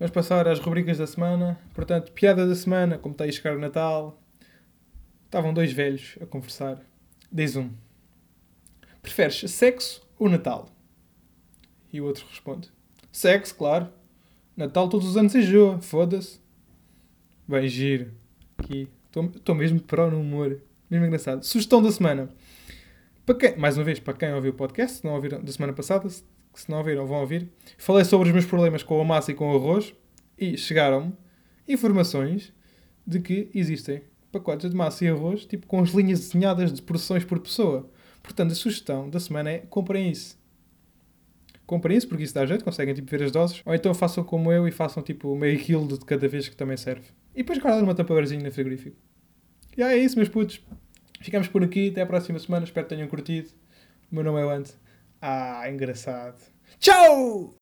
Vamos 0.00 0.10
passar 0.10 0.48
às 0.48 0.58
rubricas 0.58 0.98
da 0.98 1.06
semana. 1.06 1.56
Portanto, 1.72 2.10
piada 2.10 2.44
da 2.44 2.56
semana, 2.56 2.98
como 2.98 3.12
está 3.12 3.24
a 3.24 3.30
chegar 3.30 3.56
o 3.56 3.60
Natal. 3.60 4.20
Estavam 5.26 5.54
dois 5.54 5.72
velhos 5.72 6.18
a 6.20 6.26
conversar. 6.26 6.84
Diz 7.30 7.54
um: 7.54 7.70
Preferes 9.02 9.50
sexo 9.50 10.00
ou 10.18 10.28
Natal? 10.28 10.68
E 11.92 12.00
o 12.00 12.06
outro 12.06 12.24
responde: 12.30 12.70
Sexo, 13.10 13.54
claro. 13.54 13.88
Natal 14.56 14.88
todos 14.88 15.08
os 15.08 15.16
anos 15.16 15.34
enjoa, 15.34 15.80
foda-se. 15.80 16.40
Bem, 17.46 17.68
giro. 17.68 18.12
Aqui. 18.56 18.88
Estou 19.36 19.54
mesmo 19.54 19.80
para 19.80 20.10
no 20.10 20.20
humor. 20.20 20.58
Mesmo 20.88 21.04
engraçado. 21.04 21.42
Sugestão 21.42 21.82
da 21.82 21.90
semana. 21.90 22.30
Para 23.26 23.34
quem, 23.34 23.56
mais 23.56 23.76
uma 23.76 23.84
vez, 23.84 23.98
para 23.98 24.14
quem 24.14 24.32
ouviu 24.32 24.52
o 24.52 24.54
podcast, 24.54 24.98
se 24.98 25.04
não 25.04 25.14
ouviram 25.14 25.42
da 25.42 25.52
semana 25.52 25.72
passada, 25.72 26.08
que 26.08 26.60
se 26.60 26.70
não 26.70 26.78
ouviram 26.78 27.06
vão 27.06 27.20
ouvir, 27.20 27.48
falei 27.78 28.04
sobre 28.04 28.28
os 28.28 28.32
meus 28.32 28.46
problemas 28.46 28.82
com 28.82 29.00
a 29.00 29.04
massa 29.04 29.32
e 29.32 29.34
com 29.34 29.52
o 29.52 29.56
arroz 29.56 29.94
e 30.36 30.56
chegaram-me 30.56 31.12
informações 31.68 32.52
de 33.06 33.20
que 33.20 33.50
existem 33.54 34.02
pacotes 34.30 34.70
de 34.70 34.76
massa 34.76 35.04
e 35.04 35.08
arroz 35.08 35.44
tipo 35.46 35.66
com 35.66 35.80
as 35.80 35.90
linhas 35.90 36.20
desenhadas 36.20 36.72
de 36.72 36.82
porções 36.82 37.24
por 37.24 37.38
pessoa. 37.38 37.88
Portanto, 38.22 38.52
a 38.52 38.54
sugestão 38.54 39.10
da 39.10 39.18
semana 39.18 39.50
é 39.50 39.58
comprem 39.58 40.10
isso. 40.10 40.40
Comprem 41.66 41.96
isso 41.96 42.08
porque 42.08 42.24
isso 42.24 42.34
dá 42.34 42.44
jeito, 42.44 42.64
conseguem 42.64 42.94
tipo 42.94 43.10
ver 43.10 43.22
as 43.22 43.32
doses. 43.32 43.62
Ou 43.64 43.74
então 43.74 43.92
façam 43.94 44.22
como 44.22 44.52
eu 44.52 44.68
e 44.68 44.70
façam 44.70 45.02
tipo 45.02 45.34
meio 45.36 45.58
quilo 45.58 45.86
de 45.86 46.04
cada 46.04 46.28
vez 46.28 46.48
que 46.48 46.56
também 46.56 46.76
serve. 46.76 47.06
E 47.34 47.38
depois 47.38 47.58
guardam 47.58 47.80
numa 47.80 47.94
tapabarzinha 47.94 48.42
no 48.42 48.52
frigorífico. 48.52 48.96
E 49.76 49.82
é 49.82 49.96
isso, 49.96 50.16
meus 50.16 50.28
putos. 50.28 50.60
Ficamos 51.20 51.48
por 51.48 51.64
aqui. 51.64 51.88
Até 51.88 52.02
a 52.02 52.06
próxima 52.06 52.38
semana. 52.38 52.64
Espero 52.64 52.86
que 52.86 52.94
tenham 52.94 53.08
curtido. 53.08 53.48
O 54.10 54.14
meu 54.14 54.24
nome 54.24 54.40
é 54.40 54.54
Ant. 54.54 54.70
Ah, 55.20 55.64
engraçado. 55.70 56.40
Tchau! 56.78 57.56